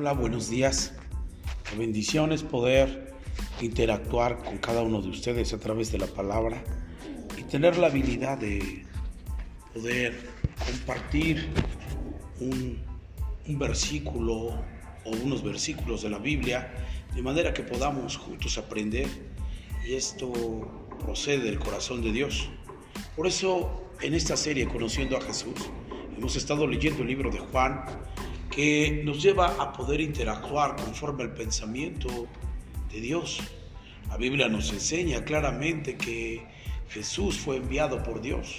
Hola, 0.00 0.14
buenos 0.14 0.48
días. 0.48 0.94
La 1.70 1.78
bendición 1.78 2.32
es 2.32 2.42
poder 2.42 3.12
interactuar 3.60 4.38
con 4.42 4.56
cada 4.56 4.80
uno 4.80 5.02
de 5.02 5.10
ustedes 5.10 5.52
a 5.52 5.58
través 5.58 5.92
de 5.92 5.98
la 5.98 6.06
palabra 6.06 6.64
y 7.36 7.42
tener 7.42 7.76
la 7.76 7.88
habilidad 7.88 8.38
de 8.38 8.86
poder 9.74 10.18
compartir 10.56 11.48
un, 12.40 12.78
un 13.46 13.58
versículo 13.58 14.64
o 15.04 15.10
unos 15.22 15.44
versículos 15.44 16.00
de 16.00 16.08
la 16.08 16.18
Biblia 16.18 16.72
de 17.14 17.20
manera 17.20 17.52
que 17.52 17.62
podamos 17.62 18.16
juntos 18.16 18.56
aprender 18.56 19.06
y 19.86 19.92
esto 19.92 20.32
procede 21.04 21.44
del 21.44 21.58
corazón 21.58 22.00
de 22.00 22.10
Dios. 22.10 22.48
Por 23.14 23.26
eso 23.26 23.90
en 24.00 24.14
esta 24.14 24.38
serie 24.38 24.66
Conociendo 24.66 25.18
a 25.18 25.20
Jesús 25.20 25.56
hemos 26.16 26.36
estado 26.36 26.66
leyendo 26.66 27.02
el 27.02 27.08
libro 27.08 27.30
de 27.30 27.40
Juan 27.40 27.84
nos 29.04 29.22
lleva 29.22 29.54
a 29.58 29.72
poder 29.72 30.00
interactuar 30.00 30.76
conforme 30.76 31.22
al 31.22 31.32
pensamiento 31.32 32.26
de 32.92 33.00
Dios. 33.00 33.40
La 34.08 34.16
Biblia 34.16 34.48
nos 34.48 34.72
enseña 34.72 35.24
claramente 35.24 35.96
que 35.96 36.42
Jesús 36.90 37.38
fue 37.38 37.56
enviado 37.56 38.02
por 38.02 38.20
Dios 38.20 38.56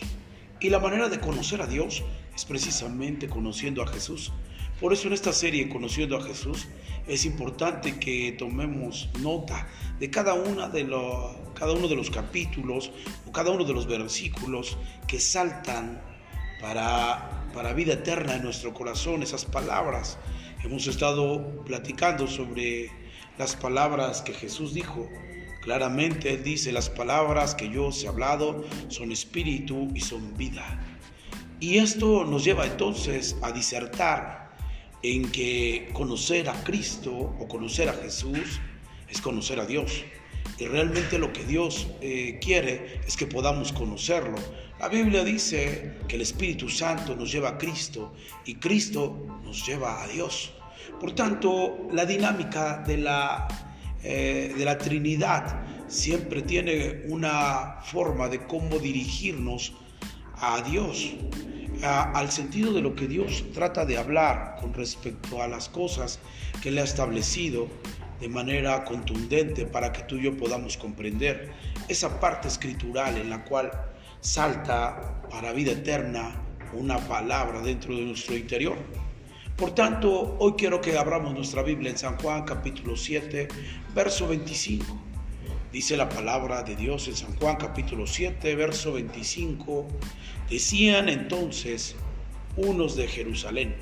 y 0.60 0.70
la 0.70 0.80
manera 0.80 1.10
de 1.10 1.20
conocer 1.20 1.62
a 1.62 1.68
Dios 1.68 2.04
es 2.36 2.46
precisamente 2.46 3.28
conociendo 3.28 3.84
a 3.84 3.88
Jesús. 3.88 4.32
Por 4.80 4.94
eso 4.94 5.08
en 5.08 5.14
esta 5.14 5.32
serie 5.32 5.70
Conociendo 5.70 6.18
a 6.18 6.24
Jesús 6.24 6.68
es 7.08 7.26
importante 7.26 8.00
que 8.00 8.32
tomemos 8.32 9.10
nota 9.20 9.68
de 10.00 10.10
cada, 10.10 10.34
una 10.34 10.70
de 10.70 10.88
cada 11.54 11.74
uno 11.74 11.88
de 11.88 11.96
los 11.96 12.10
capítulos 12.10 12.92
o 13.28 13.32
cada 13.32 13.52
uno 13.52 13.64
de 13.64 13.74
los 13.74 13.86
versículos 13.86 14.78
que 15.08 15.20
saltan 15.20 16.02
para, 16.62 17.48
para 17.54 17.74
vida 17.74 17.94
eterna 17.94 18.36
en 18.36 18.44
nuestro 18.44 18.74
corazón, 18.74 19.24
esas 19.24 19.46
palabras. 19.46 20.18
Hemos 20.64 20.88
estado 20.88 21.64
platicando 21.66 22.28
sobre 22.28 22.92
las 23.38 23.56
palabras 23.56 24.22
que 24.22 24.34
Jesús 24.34 24.74
dijo. 24.74 25.10
Claramente 25.62 26.34
Él 26.34 26.44
dice, 26.44 26.72
las 26.72 26.90
palabras 26.90 27.56
que 27.56 27.70
yo 27.70 27.88
os 27.88 28.04
he 28.04 28.08
hablado 28.08 28.64
son 28.88 29.12
espíritu 29.12 29.90
y 29.94 30.02
son 30.02 30.38
vida. 30.38 30.80
Y 31.60 31.78
esto 31.78 32.26
nos 32.26 32.44
lleva 32.44 32.66
entonces 32.66 33.36
a 33.42 33.52
disertar 33.52 34.52
en 35.04 35.32
que 35.32 35.90
conocer 35.94 36.50
a 36.50 36.64
Cristo 36.64 37.12
o 37.12 37.48
conocer 37.48 37.90
a 37.90 37.94
Jesús 37.94 38.60
es 39.08 39.22
conocer 39.22 39.60
a 39.60 39.66
Dios. 39.66 40.04
Y 40.58 40.66
realmente 40.66 41.18
lo 41.18 41.34
que 41.34 41.44
Dios 41.44 41.88
eh, 42.02 42.40
quiere 42.42 43.02
es 43.06 43.18
que 43.18 43.28
podamos 43.28 43.72
conocerlo. 43.72 44.38
La 44.80 44.90
Biblia 44.90 45.24
dice 45.24 45.98
que 46.08 46.16
el 46.16 46.22
Espíritu 46.22 46.70
Santo 46.70 47.16
nos 47.16 47.32
lleva 47.32 47.50
a 47.50 47.58
Cristo 47.58 48.14
y 48.46 48.56
Cristo 48.56 49.40
nos 49.44 49.66
lleva 49.66 50.04
a 50.04 50.08
Dios. 50.08 50.54
Por 51.00 51.14
tanto, 51.14 51.88
la 51.92 52.06
dinámica 52.06 52.84
de 52.86 52.98
la, 52.98 53.48
eh, 54.04 54.54
de 54.56 54.66
la 54.66 54.78
Trinidad 54.78 55.64
siempre 55.88 56.42
tiene 56.42 57.04
una 57.08 57.80
forma 57.84 58.30
de 58.30 58.46
cómo 58.48 58.80
dirigirnos 58.80 59.74
a 60.36 60.62
Dios, 60.62 61.14
al 61.84 62.32
sentido 62.32 62.74
de 62.74 62.82
lo 62.82 62.96
que 62.96 63.08
Dios 63.08 63.44
trata 63.54 63.86
de 63.86 63.98
hablar 63.98 64.58
con 64.60 64.74
respecto 64.74 65.42
a 65.42 65.48
las 65.48 65.70
cosas 65.70 66.20
que 66.62 66.72
le 66.72 66.82
ha 66.82 66.84
establecido 66.84 67.68
de 68.22 68.30
manera 68.30 68.86
contundente 68.86 69.66
para 69.66 69.92
que 69.92 70.04
tú 70.04 70.16
y 70.18 70.24
yo 70.24 70.38
podamos 70.38 70.78
comprender 70.78 71.52
esa 71.90 72.20
parte 72.20 72.48
escritural 72.48 73.18
en 73.18 73.32
la 73.32 73.44
cual 73.44 73.72
salta 74.22 75.22
para 75.30 75.52
vida 75.52 75.72
eterna 75.72 76.40
una 76.74 77.00
palabra 77.00 77.62
dentro 77.62 77.96
de 77.96 78.04
nuestro 78.04 78.38
interior. 78.38 78.78
Por 79.58 79.76
tanto, 79.76 80.38
hoy 80.40 80.54
quiero 80.58 80.80
que 80.80 80.98
abramos 80.98 81.34
nuestra 81.34 81.64
Biblia 81.64 81.90
en 81.90 81.98
San 81.98 82.18
Juan 82.20 82.44
capítulo 82.46 82.96
7, 82.96 83.48
verso 83.94 84.28
25. 84.28 84.86
Dice 85.74 85.98
la 85.98 86.08
palabra 86.08 86.64
de 86.64 86.76
Dios 86.76 87.08
en 87.08 87.16
San 87.16 87.36
Juan 87.38 87.56
capítulo 87.56 88.06
7, 88.06 88.56
verso 88.56 88.94
25. 88.94 89.88
Decían 90.50 91.10
entonces 91.10 91.96
unos 92.56 92.96
de 92.96 93.08
Jerusalén, 93.08 93.76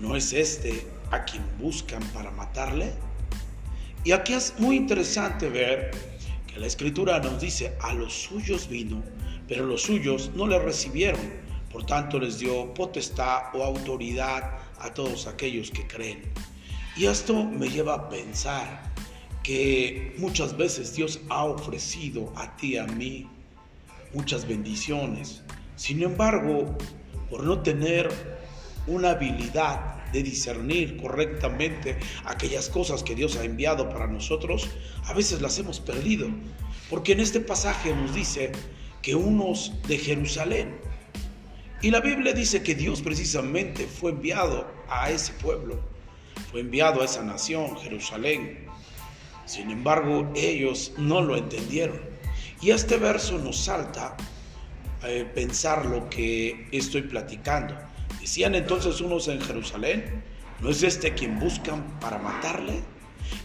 ¿no 0.00 0.16
es 0.16 0.32
este 0.32 0.86
a 1.10 1.24
quien 1.24 1.44
buscan 1.58 2.02
para 2.14 2.30
matarle? 2.30 2.92
Y 4.08 4.12
aquí 4.12 4.32
es 4.32 4.54
muy 4.58 4.76
interesante 4.76 5.50
ver 5.50 5.90
que 6.46 6.58
la 6.58 6.66
escritura 6.66 7.18
nos 7.18 7.42
dice, 7.42 7.76
a 7.82 7.92
los 7.92 8.14
suyos 8.14 8.66
vino, 8.66 9.02
pero 9.46 9.66
los 9.66 9.82
suyos 9.82 10.30
no 10.34 10.46
le 10.46 10.58
recibieron. 10.58 11.20
Por 11.70 11.84
tanto 11.84 12.18
les 12.18 12.38
dio 12.38 12.72
potestad 12.72 13.54
o 13.54 13.62
autoridad 13.62 14.60
a 14.78 14.94
todos 14.94 15.26
aquellos 15.26 15.70
que 15.70 15.86
creen. 15.86 16.22
Y 16.96 17.04
esto 17.04 17.44
me 17.44 17.68
lleva 17.68 17.96
a 17.96 18.08
pensar 18.08 18.82
que 19.42 20.14
muchas 20.16 20.56
veces 20.56 20.94
Dios 20.94 21.20
ha 21.28 21.44
ofrecido 21.44 22.32
a 22.34 22.56
ti 22.56 22.78
a 22.78 22.86
mí 22.86 23.28
muchas 24.14 24.48
bendiciones. 24.48 25.42
Sin 25.76 26.02
embargo, 26.02 26.78
por 27.28 27.44
no 27.44 27.60
tener 27.60 28.08
una 28.86 29.10
habilidad 29.10 29.97
de 30.12 30.22
discernir 30.22 30.96
correctamente 30.96 31.98
aquellas 32.24 32.68
cosas 32.68 33.02
que 33.02 33.14
Dios 33.14 33.36
ha 33.36 33.44
enviado 33.44 33.88
para 33.88 34.06
nosotros, 34.06 34.68
a 35.04 35.12
veces 35.12 35.40
las 35.40 35.58
hemos 35.58 35.80
perdido. 35.80 36.28
Porque 36.90 37.12
en 37.12 37.20
este 37.20 37.40
pasaje 37.40 37.94
nos 37.94 38.14
dice 38.14 38.52
que 39.02 39.14
unos 39.14 39.72
de 39.86 39.98
Jerusalén, 39.98 40.76
y 41.80 41.90
la 41.90 42.00
Biblia 42.00 42.32
dice 42.32 42.62
que 42.62 42.74
Dios 42.74 43.02
precisamente 43.02 43.86
fue 43.86 44.10
enviado 44.10 44.66
a 44.88 45.10
ese 45.10 45.32
pueblo, 45.34 45.80
fue 46.50 46.60
enviado 46.60 47.02
a 47.02 47.04
esa 47.04 47.22
nación, 47.22 47.76
Jerusalén. 47.78 48.66
Sin 49.44 49.70
embargo, 49.70 50.30
ellos 50.34 50.92
no 50.98 51.20
lo 51.22 51.36
entendieron. 51.36 52.00
Y 52.60 52.70
este 52.70 52.96
verso 52.96 53.38
nos 53.38 53.56
salta 53.64 54.16
eh, 55.04 55.24
pensar 55.32 55.86
lo 55.86 56.10
que 56.10 56.68
estoy 56.72 57.02
platicando. 57.02 57.76
Decían 58.28 58.54
entonces 58.54 59.00
unos 59.00 59.26
en 59.28 59.40
Jerusalén, 59.40 60.22
¿no 60.60 60.68
es 60.68 60.82
este 60.82 61.14
quien 61.14 61.38
buscan 61.38 61.98
para 61.98 62.18
matarle? 62.18 62.82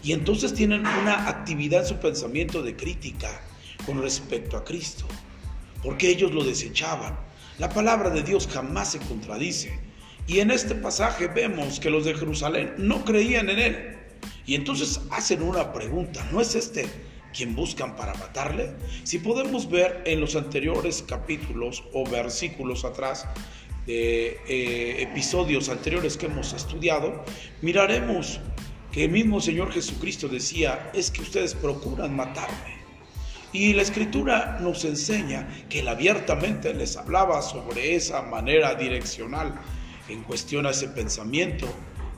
Y 0.02 0.12
entonces 0.12 0.52
tienen 0.52 0.80
una 0.80 1.26
actividad 1.26 1.80
en 1.80 1.86
su 1.86 1.96
pensamiento 1.96 2.62
de 2.62 2.76
crítica 2.76 3.40
con 3.86 4.02
respecto 4.02 4.58
a 4.58 4.62
Cristo, 4.62 5.06
porque 5.82 6.10
ellos 6.10 6.32
lo 6.32 6.44
desechaban. 6.44 7.18
La 7.56 7.70
palabra 7.70 8.10
de 8.10 8.22
Dios 8.22 8.46
jamás 8.46 8.92
se 8.92 8.98
contradice. 8.98 9.80
Y 10.26 10.40
en 10.40 10.50
este 10.50 10.74
pasaje 10.74 11.28
vemos 11.28 11.80
que 11.80 11.88
los 11.88 12.04
de 12.04 12.12
Jerusalén 12.12 12.74
no 12.76 13.06
creían 13.06 13.48
en 13.48 13.58
él. 13.60 13.96
Y 14.44 14.54
entonces 14.54 15.00
hacen 15.10 15.42
una 15.42 15.72
pregunta, 15.72 16.28
¿no 16.30 16.42
es 16.42 16.54
este 16.54 16.84
quien 17.34 17.56
buscan 17.56 17.96
para 17.96 18.12
matarle? 18.16 18.74
Si 19.04 19.18
podemos 19.18 19.70
ver 19.70 20.02
en 20.04 20.20
los 20.20 20.36
anteriores 20.36 21.02
capítulos 21.08 21.84
o 21.94 22.06
versículos 22.06 22.84
atrás, 22.84 23.26
de 23.86 24.40
eh, 24.48 25.02
episodios 25.02 25.68
anteriores 25.68 26.16
que 26.16 26.26
hemos 26.26 26.52
estudiado, 26.52 27.24
miraremos 27.62 28.40
que 28.92 29.04
el 29.04 29.10
mismo 29.10 29.40
Señor 29.40 29.72
Jesucristo 29.72 30.28
decía, 30.28 30.90
es 30.94 31.10
que 31.10 31.22
ustedes 31.22 31.54
procuran 31.54 32.14
matarme. 32.14 32.74
Y 33.52 33.72
la 33.72 33.82
escritura 33.82 34.58
nos 34.60 34.84
enseña 34.84 35.48
que 35.68 35.80
él 35.80 35.88
abiertamente 35.88 36.74
les 36.74 36.96
hablaba 36.96 37.40
sobre 37.42 37.94
esa 37.94 38.22
manera 38.22 38.74
direccional 38.74 39.54
en 40.08 40.22
cuestión 40.22 40.66
a 40.66 40.70
ese 40.70 40.88
pensamiento 40.88 41.66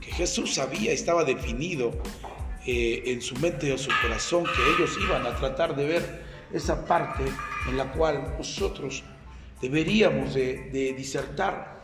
que 0.00 0.12
Jesús 0.12 0.54
sabía, 0.54 0.92
estaba 0.92 1.24
definido 1.24 1.92
eh, 2.66 3.02
en 3.06 3.20
su 3.22 3.36
mente 3.36 3.72
o 3.72 3.78
su 3.78 3.90
corazón, 4.02 4.44
que 4.44 4.74
ellos 4.74 4.96
iban 5.02 5.26
a 5.26 5.36
tratar 5.36 5.76
de 5.76 5.86
ver 5.86 6.24
esa 6.52 6.84
parte 6.84 7.24
en 7.68 7.76
la 7.76 7.92
cual 7.92 8.34
nosotros 8.38 9.04
deberíamos 9.60 10.34
de, 10.34 10.94
disertar 10.96 11.76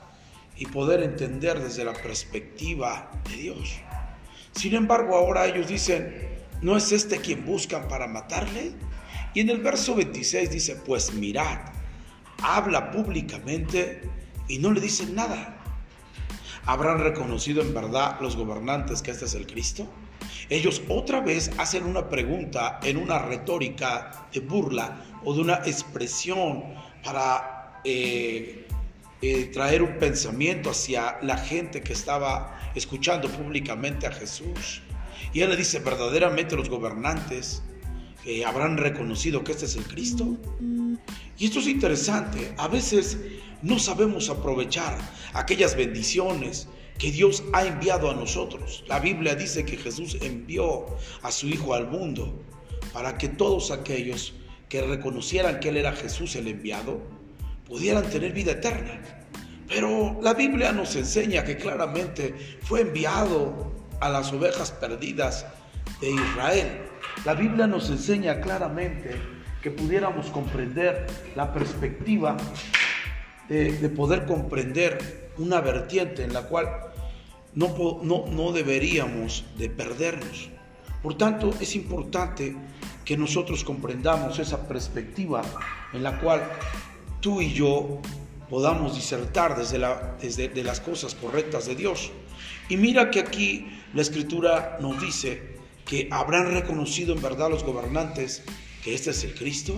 y 0.56 0.66
poder 0.66 1.02
entender 1.02 1.60
desde 1.60 1.84
la 1.84 1.92
perspectiva 1.92 3.10
de 3.28 3.36
Dios. 3.36 3.80
Sin 4.52 4.74
embargo, 4.74 5.16
ahora 5.16 5.46
ellos 5.46 5.68
dicen, 5.68 6.28
¿no 6.60 6.76
es 6.76 6.92
este 6.92 7.18
quien 7.18 7.44
buscan 7.44 7.88
para 7.88 8.06
matarle? 8.06 8.72
Y 9.34 9.40
en 9.40 9.48
el 9.48 9.60
verso 9.60 9.94
26 9.94 10.50
dice, 10.50 10.76
pues 10.76 11.14
mirad, 11.14 11.58
habla 12.42 12.90
públicamente 12.90 14.02
y 14.48 14.58
no 14.58 14.72
le 14.72 14.80
dicen 14.80 15.14
nada. 15.14 15.56
¿Habrán 16.64 17.00
reconocido 17.00 17.62
en 17.62 17.74
verdad 17.74 18.18
los 18.20 18.36
gobernantes 18.36 19.02
que 19.02 19.10
este 19.10 19.24
es 19.24 19.34
el 19.34 19.46
Cristo? 19.46 19.88
Ellos 20.48 20.82
otra 20.88 21.20
vez 21.20 21.50
hacen 21.58 21.84
una 21.84 22.08
pregunta 22.08 22.78
en 22.82 22.98
una 22.98 23.18
retórica 23.18 24.28
de 24.32 24.40
burla 24.40 25.02
o 25.24 25.34
de 25.34 25.40
una 25.40 25.54
expresión 25.64 26.74
para 27.02 27.61
eh, 27.84 28.66
eh, 29.20 29.44
traer 29.52 29.82
un 29.82 29.98
pensamiento 29.98 30.70
hacia 30.70 31.18
la 31.22 31.36
gente 31.36 31.80
que 31.80 31.92
estaba 31.92 32.58
escuchando 32.74 33.28
públicamente 33.28 34.06
a 34.06 34.12
Jesús. 34.12 34.82
Y 35.32 35.40
él 35.40 35.50
le 35.50 35.56
dice, 35.56 35.78
verdaderamente 35.78 36.56
los 36.56 36.68
gobernantes 36.68 37.62
eh, 38.24 38.44
habrán 38.44 38.76
reconocido 38.76 39.44
que 39.44 39.52
este 39.52 39.66
es 39.66 39.76
el 39.76 39.84
Cristo. 39.84 40.36
Y 41.38 41.46
esto 41.46 41.60
es 41.60 41.66
interesante, 41.66 42.54
a 42.58 42.68
veces 42.68 43.18
no 43.62 43.78
sabemos 43.78 44.28
aprovechar 44.28 44.98
aquellas 45.34 45.76
bendiciones 45.76 46.68
que 46.98 47.10
Dios 47.10 47.44
ha 47.52 47.64
enviado 47.64 48.10
a 48.10 48.14
nosotros. 48.14 48.84
La 48.86 49.00
Biblia 49.00 49.34
dice 49.34 49.64
que 49.64 49.76
Jesús 49.76 50.18
envió 50.20 50.86
a 51.22 51.30
su 51.30 51.48
Hijo 51.48 51.74
al 51.74 51.88
mundo 51.88 52.42
para 52.92 53.18
que 53.18 53.28
todos 53.28 53.70
aquellos 53.70 54.34
que 54.68 54.82
reconocieran 54.82 55.60
que 55.60 55.70
Él 55.70 55.76
era 55.76 55.92
Jesús 55.92 56.36
el 56.36 56.48
enviado, 56.48 57.00
pudieran 57.72 58.04
tener 58.04 58.32
vida 58.32 58.52
eterna. 58.52 59.00
Pero 59.66 60.20
la 60.20 60.34
Biblia 60.34 60.72
nos 60.72 60.94
enseña 60.94 61.42
que 61.42 61.56
claramente 61.56 62.58
fue 62.64 62.82
enviado 62.82 63.72
a 63.98 64.10
las 64.10 64.30
ovejas 64.30 64.70
perdidas 64.72 65.46
de 66.02 66.10
Israel. 66.10 66.82
La 67.24 67.32
Biblia 67.32 67.66
nos 67.66 67.88
enseña 67.88 68.42
claramente 68.42 69.16
que 69.62 69.70
pudiéramos 69.70 70.26
comprender 70.26 71.06
la 71.34 71.50
perspectiva 71.54 72.36
de, 73.48 73.72
de 73.72 73.88
poder 73.88 74.26
comprender 74.26 75.30
una 75.38 75.62
vertiente 75.62 76.24
en 76.24 76.34
la 76.34 76.42
cual 76.42 76.68
no, 77.54 78.02
no, 78.02 78.52
deberíamos 78.52 79.46
de 79.56 79.70
perdernos. 79.70 80.50
Por 81.02 81.16
tanto, 81.16 81.54
es 81.58 81.74
importante 81.74 82.54
que 83.06 83.16
nosotros 83.16 83.64
comprendamos 83.64 84.38
esa 84.38 84.68
perspectiva 84.68 85.42
en 85.94 86.02
la 86.02 86.20
cual 86.20 86.42
tú 87.22 87.40
y 87.40 87.54
yo 87.54 88.02
podamos 88.50 88.94
disertar 88.94 89.56
desde, 89.56 90.48
de 90.48 90.62
las 90.62 90.80
cosas 90.80 91.14
correctas 91.14 91.64
de 91.64 91.74
Dios. 91.74 92.10
Y 92.68 92.76
mira 92.76 93.10
que 93.10 93.20
aquí 93.20 93.66
la 93.94 94.02
escritura 94.02 94.76
nos 94.78 95.00
dice 95.00 95.56
que 95.86 96.08
habrán 96.10 96.52
reconocido 96.52 97.14
en 97.14 97.22
verdad 97.22 97.48
los 97.48 97.64
gobernantes 97.64 98.42
que 98.84 98.94
este 98.94 99.10
es 99.10 99.24
el 99.24 99.34
Cristo. 99.34 99.74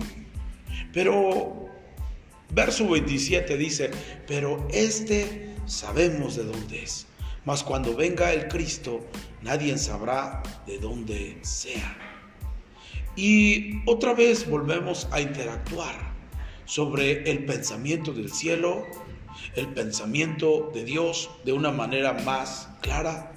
Pero 0.91 1.69
verso 2.49 2.89
27 2.89 3.55
dice, 3.55 3.91
pero 4.27 4.67
este 4.69 5.55
sabemos 5.65 6.35
de 6.35 6.43
dónde 6.43 6.83
es 6.83 7.07
mas 7.45 7.63
cuando 7.63 7.95
venga 7.95 8.33
el 8.33 8.47
Cristo, 8.47 9.05
nadie 9.43 9.77
sabrá 9.77 10.41
de 10.65 10.79
dónde 10.79 11.37
sea. 11.43 11.95
Y 13.15 13.81
otra 13.85 14.13
vez 14.13 14.49
volvemos 14.49 15.07
a 15.11 15.21
interactuar 15.21 16.14
sobre 16.65 17.29
el 17.29 17.45
pensamiento 17.45 18.13
del 18.13 18.31
cielo, 18.31 18.85
el 19.55 19.67
pensamiento 19.67 20.71
de 20.73 20.83
Dios 20.83 21.29
de 21.43 21.53
una 21.53 21.71
manera 21.71 22.13
más 22.13 22.69
clara 22.81 23.33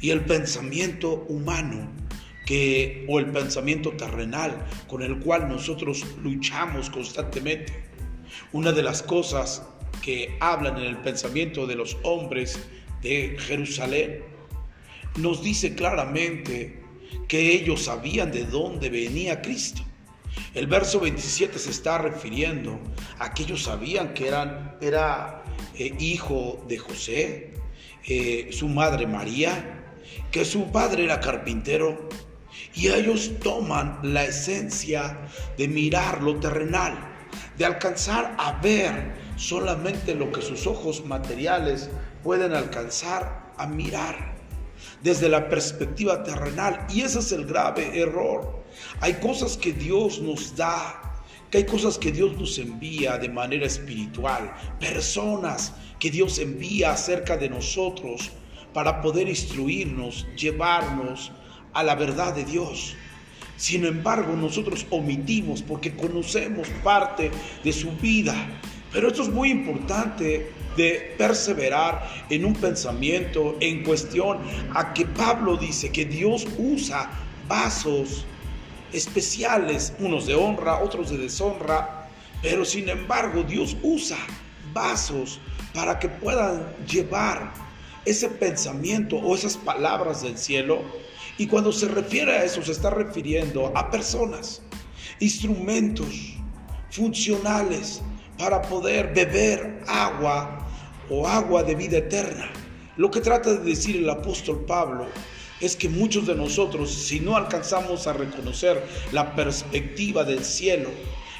y 0.00 0.10
el 0.10 0.24
pensamiento 0.24 1.24
humano 1.28 1.90
que 2.46 3.04
o 3.08 3.18
el 3.18 3.26
pensamiento 3.26 3.92
terrenal 3.92 4.66
con 4.86 5.02
el 5.02 5.18
cual 5.18 5.48
nosotros 5.48 6.04
luchamos 6.22 6.90
constantemente. 6.90 7.84
Una 8.52 8.72
de 8.72 8.82
las 8.82 9.02
cosas 9.02 9.62
que 10.02 10.36
hablan 10.40 10.78
en 10.78 10.84
el 10.84 10.98
pensamiento 10.98 11.66
de 11.66 11.74
los 11.74 11.96
hombres 12.04 12.58
de 13.02 13.36
Jerusalén, 13.38 14.22
nos 15.16 15.42
dice 15.42 15.74
claramente 15.74 16.82
que 17.28 17.52
ellos 17.52 17.84
sabían 17.84 18.30
de 18.30 18.44
dónde 18.44 18.90
venía 18.90 19.42
Cristo. 19.42 19.82
El 20.54 20.66
verso 20.66 21.00
27 21.00 21.58
se 21.58 21.70
está 21.70 21.98
refiriendo 21.98 22.80
a 23.18 23.34
que 23.34 23.42
ellos 23.42 23.64
sabían 23.64 24.14
que 24.14 24.28
eran, 24.28 24.76
era 24.80 25.42
eh, 25.74 25.94
hijo 25.98 26.64
de 26.68 26.78
José, 26.78 27.54
eh, 28.06 28.48
su 28.52 28.68
madre 28.68 29.06
María, 29.06 29.94
que 30.30 30.44
su 30.44 30.70
padre 30.70 31.04
era 31.04 31.20
carpintero, 31.20 32.08
y 32.74 32.88
ellos 32.88 33.32
toman 33.42 33.98
la 34.02 34.24
esencia 34.24 35.18
de 35.56 35.68
mirar 35.68 36.22
lo 36.22 36.38
terrenal, 36.38 36.94
de 37.58 37.64
alcanzar 37.64 38.34
a 38.38 38.60
ver 38.60 39.14
solamente 39.36 40.14
lo 40.14 40.30
que 40.32 40.42
sus 40.42 40.66
ojos 40.66 41.04
materiales 41.04 41.90
pueden 42.22 42.54
alcanzar 42.54 43.52
a 43.56 43.66
mirar 43.66 44.36
desde 45.02 45.28
la 45.28 45.48
perspectiva 45.48 46.22
terrenal. 46.22 46.86
Y 46.90 47.02
ese 47.02 47.20
es 47.20 47.32
el 47.32 47.46
grave 47.46 47.98
error. 48.00 48.64
Hay 49.00 49.14
cosas 49.14 49.56
que 49.56 49.72
Dios 49.72 50.20
nos 50.20 50.56
da, 50.56 51.22
que 51.50 51.58
hay 51.58 51.64
cosas 51.64 51.98
que 51.98 52.12
Dios 52.12 52.36
nos 52.36 52.58
envía 52.58 53.18
de 53.18 53.28
manera 53.28 53.66
espiritual, 53.66 54.54
personas 54.80 55.74
que 55.98 56.10
Dios 56.10 56.38
envía 56.38 56.92
acerca 56.92 57.36
de 57.36 57.48
nosotros 57.48 58.30
para 58.72 59.00
poder 59.00 59.28
instruirnos, 59.28 60.26
llevarnos 60.36 61.32
a 61.72 61.82
la 61.82 61.94
verdad 61.94 62.34
de 62.34 62.44
Dios. 62.44 62.94
Sin 63.56 63.86
embargo, 63.86 64.34
nosotros 64.36 64.86
omitimos 64.90 65.62
porque 65.62 65.94
conocemos 65.96 66.68
parte 66.84 67.30
de 67.64 67.72
su 67.72 67.90
vida. 67.92 68.34
Pero 68.92 69.08
esto 69.08 69.22
es 69.22 69.28
muy 69.28 69.50
importante 69.50 70.52
de 70.76 71.14
perseverar 71.16 72.26
en 72.28 72.44
un 72.44 72.54
pensamiento 72.54 73.56
en 73.60 73.82
cuestión 73.82 74.38
a 74.74 74.92
que 74.92 75.06
Pablo 75.06 75.56
dice 75.56 75.90
que 75.90 76.04
Dios 76.04 76.46
usa 76.58 77.10
vasos 77.48 78.26
especiales, 78.92 79.92
unos 79.98 80.26
de 80.26 80.34
honra, 80.34 80.82
otros 80.82 81.10
de 81.10 81.18
deshonra, 81.18 82.08
pero 82.42 82.64
sin 82.64 82.88
embargo 82.88 83.42
Dios 83.42 83.76
usa 83.82 84.18
vasos 84.72 85.40
para 85.74 85.98
que 85.98 86.08
puedan 86.08 86.66
llevar 86.86 87.52
ese 88.04 88.28
pensamiento 88.28 89.16
o 89.16 89.34
esas 89.34 89.56
palabras 89.56 90.22
del 90.22 90.38
cielo. 90.38 90.82
Y 91.38 91.46
cuando 91.46 91.72
se 91.72 91.88
refiere 91.88 92.32
a 92.32 92.44
eso, 92.44 92.62
se 92.62 92.72
está 92.72 92.90
refiriendo 92.90 93.72
a 93.74 93.90
personas, 93.90 94.62
instrumentos 95.20 96.36
funcionales 96.90 98.00
para 98.38 98.62
poder 98.62 99.12
beber 99.12 99.82
agua 99.86 100.66
o 101.10 101.26
agua 101.26 101.62
de 101.62 101.74
vida 101.74 101.98
eterna. 101.98 102.50
Lo 102.96 103.10
que 103.10 103.20
trata 103.20 103.54
de 103.54 103.64
decir 103.64 103.96
el 103.96 104.08
apóstol 104.08 104.64
Pablo 104.66 105.06
es 105.60 105.76
que 105.76 105.88
muchos 105.88 106.26
de 106.26 106.34
nosotros, 106.34 106.92
si 106.92 107.20
no 107.20 107.36
alcanzamos 107.36 108.06
a 108.06 108.12
reconocer 108.12 108.82
la 109.12 109.34
perspectiva 109.34 110.24
del 110.24 110.44
cielo, 110.44 110.90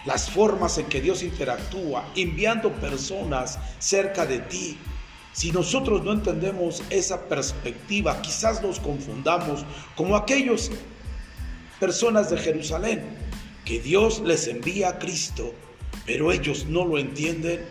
las 0.06 0.30
formas 0.30 0.78
en 0.78 0.86
que 0.86 1.00
Dios 1.00 1.22
interactúa, 1.22 2.08
enviando 2.14 2.72
personas 2.72 3.58
cerca 3.78 4.24
de 4.24 4.38
ti, 4.38 4.78
si 5.32 5.52
nosotros 5.52 6.02
no 6.02 6.12
entendemos 6.12 6.82
esa 6.88 7.28
perspectiva, 7.28 8.22
quizás 8.22 8.62
nos 8.62 8.80
confundamos 8.80 9.66
como 9.94 10.16
aquellos 10.16 10.70
personas 11.78 12.30
de 12.30 12.38
Jerusalén, 12.38 13.04
que 13.66 13.80
Dios 13.80 14.20
les 14.20 14.46
envía 14.46 14.90
a 14.90 14.98
Cristo, 14.98 15.52
pero 16.06 16.32
ellos 16.32 16.66
no 16.66 16.86
lo 16.86 16.98
entienden 16.98 17.66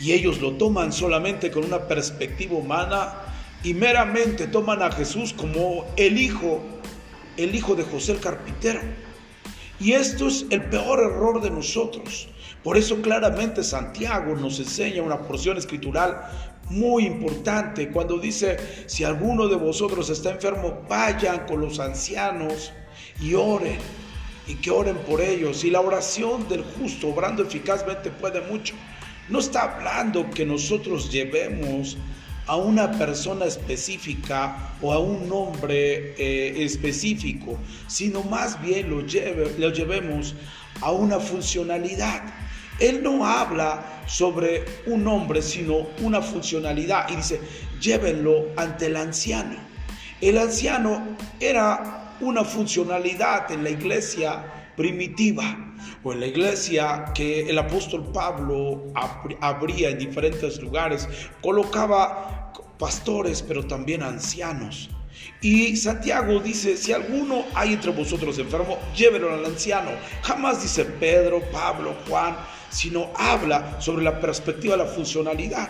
y 0.00 0.12
ellos 0.12 0.40
lo 0.40 0.54
toman 0.54 0.92
solamente 0.92 1.52
con 1.52 1.64
una 1.64 1.86
perspectiva 1.86 2.56
humana 2.56 3.23
y 3.64 3.72
meramente 3.72 4.46
toman 4.46 4.82
a 4.82 4.92
Jesús 4.92 5.32
como 5.32 5.86
el 5.96 6.18
hijo, 6.18 6.60
el 7.38 7.54
hijo 7.54 7.74
de 7.74 7.82
José 7.82 8.12
el 8.12 8.20
carpintero. 8.20 8.80
Y 9.80 9.92
esto 9.92 10.28
es 10.28 10.46
el 10.50 10.66
peor 10.66 11.00
error 11.00 11.40
de 11.40 11.50
nosotros. 11.50 12.28
Por 12.62 12.76
eso 12.76 13.00
claramente 13.02 13.64
Santiago 13.64 14.36
nos 14.36 14.58
enseña 14.60 15.02
una 15.02 15.20
porción 15.22 15.56
escritural 15.56 16.22
muy 16.70 17.06
importante 17.06 17.90
cuando 17.90 18.18
dice, 18.18 18.56
si 18.86 19.02
alguno 19.04 19.48
de 19.48 19.56
vosotros 19.56 20.08
está 20.10 20.30
enfermo, 20.30 20.82
vayan 20.88 21.46
con 21.46 21.60
los 21.60 21.80
ancianos 21.80 22.72
y 23.20 23.34
oren 23.34 23.78
y 24.46 24.56
que 24.56 24.70
oren 24.70 24.96
por 24.98 25.20
ellos. 25.20 25.64
Y 25.64 25.70
la 25.70 25.80
oración 25.80 26.48
del 26.48 26.64
justo, 26.64 27.08
obrando 27.08 27.42
eficazmente, 27.42 28.10
puede 28.10 28.40
mucho. 28.42 28.74
No 29.28 29.38
está 29.38 29.74
hablando 29.74 30.30
que 30.30 30.44
nosotros 30.44 31.10
llevemos 31.10 31.96
a 32.46 32.56
una 32.56 32.90
persona 32.92 33.46
específica 33.46 34.74
o 34.82 34.92
a 34.92 34.98
un 34.98 35.28
nombre 35.28 36.14
eh, 36.18 36.64
específico, 36.64 37.58
sino 37.86 38.22
más 38.22 38.60
bien 38.60 38.90
lo, 38.90 39.00
lleve, 39.00 39.54
lo 39.58 39.70
llevemos 39.70 40.34
a 40.80 40.92
una 40.92 41.18
funcionalidad. 41.18 42.22
Él 42.80 43.02
no 43.02 43.24
habla 43.24 44.02
sobre 44.06 44.64
un 44.86 45.04
nombre, 45.04 45.40
sino 45.40 45.86
una 46.02 46.20
funcionalidad. 46.20 47.08
Y 47.08 47.16
dice, 47.16 47.40
llévenlo 47.80 48.46
ante 48.56 48.86
el 48.86 48.96
anciano. 48.96 49.56
El 50.20 50.38
anciano 50.38 51.16
era 51.40 52.16
una 52.20 52.44
funcionalidad 52.44 53.50
en 53.52 53.62
la 53.64 53.70
iglesia 53.70 54.44
primitiva 54.76 55.74
o 56.02 56.12
en 56.12 56.20
la 56.20 56.26
iglesia 56.26 57.06
que 57.14 57.48
el 57.48 57.58
apóstol 57.58 58.10
Pablo 58.12 58.84
abría 59.40 59.90
en 59.90 59.98
diferentes 59.98 60.60
lugares, 60.60 61.08
colocaba 61.40 62.33
pastores, 62.78 63.42
pero 63.42 63.66
también 63.66 64.02
ancianos. 64.02 64.90
Y 65.40 65.76
Santiago 65.76 66.40
dice, 66.40 66.76
si 66.76 66.92
alguno 66.92 67.44
hay 67.54 67.74
entre 67.74 67.92
vosotros 67.92 68.38
enfermo, 68.38 68.78
llévelo 68.96 69.32
al 69.32 69.44
anciano. 69.44 69.90
Jamás 70.22 70.62
dice 70.62 70.84
Pedro, 70.84 71.40
Pablo, 71.52 71.94
Juan, 72.08 72.36
sino 72.70 73.10
habla 73.16 73.80
sobre 73.80 74.04
la 74.04 74.20
perspectiva 74.20 74.76
de 74.76 74.84
la 74.84 74.90
funcionalidad. 74.90 75.68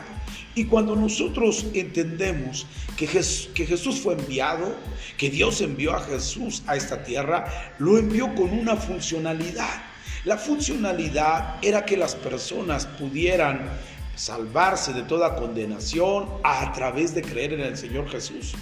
Y 0.55 0.67
cuando 0.67 0.95
nosotros 0.95 1.67
entendemos 1.75 2.67
que 2.97 3.07
que 3.07 3.67
Jesús 3.67 4.01
fue 4.01 4.15
enviado, 4.15 4.77
que 5.19 5.29
Dios 5.29 5.61
envió 5.61 5.95
a 5.95 6.01
Jesús 6.01 6.63
a 6.67 6.77
esta 6.77 7.03
tierra, 7.03 7.75
lo 7.79 7.99
envió 7.99 8.33
con 8.35 8.51
una 8.57 8.77
funcionalidad. 8.77 9.83
La 10.25 10.39
funcionalidad 10.39 11.57
era 11.61 11.85
que 11.85 11.97
las 11.97 12.15
personas 12.15 12.87
pudieran 12.87 13.69
salvarse 14.17 14.93
de 14.93 15.03
toda 15.03 15.37
condenación 15.37 16.29
a 16.43 16.73
través 16.73 17.15
de 17.15 17.23
creer 17.23 17.53
en 17.55 17.61
el 17.61 17.77
Señor 17.77 18.09
Jesús. 18.09 18.55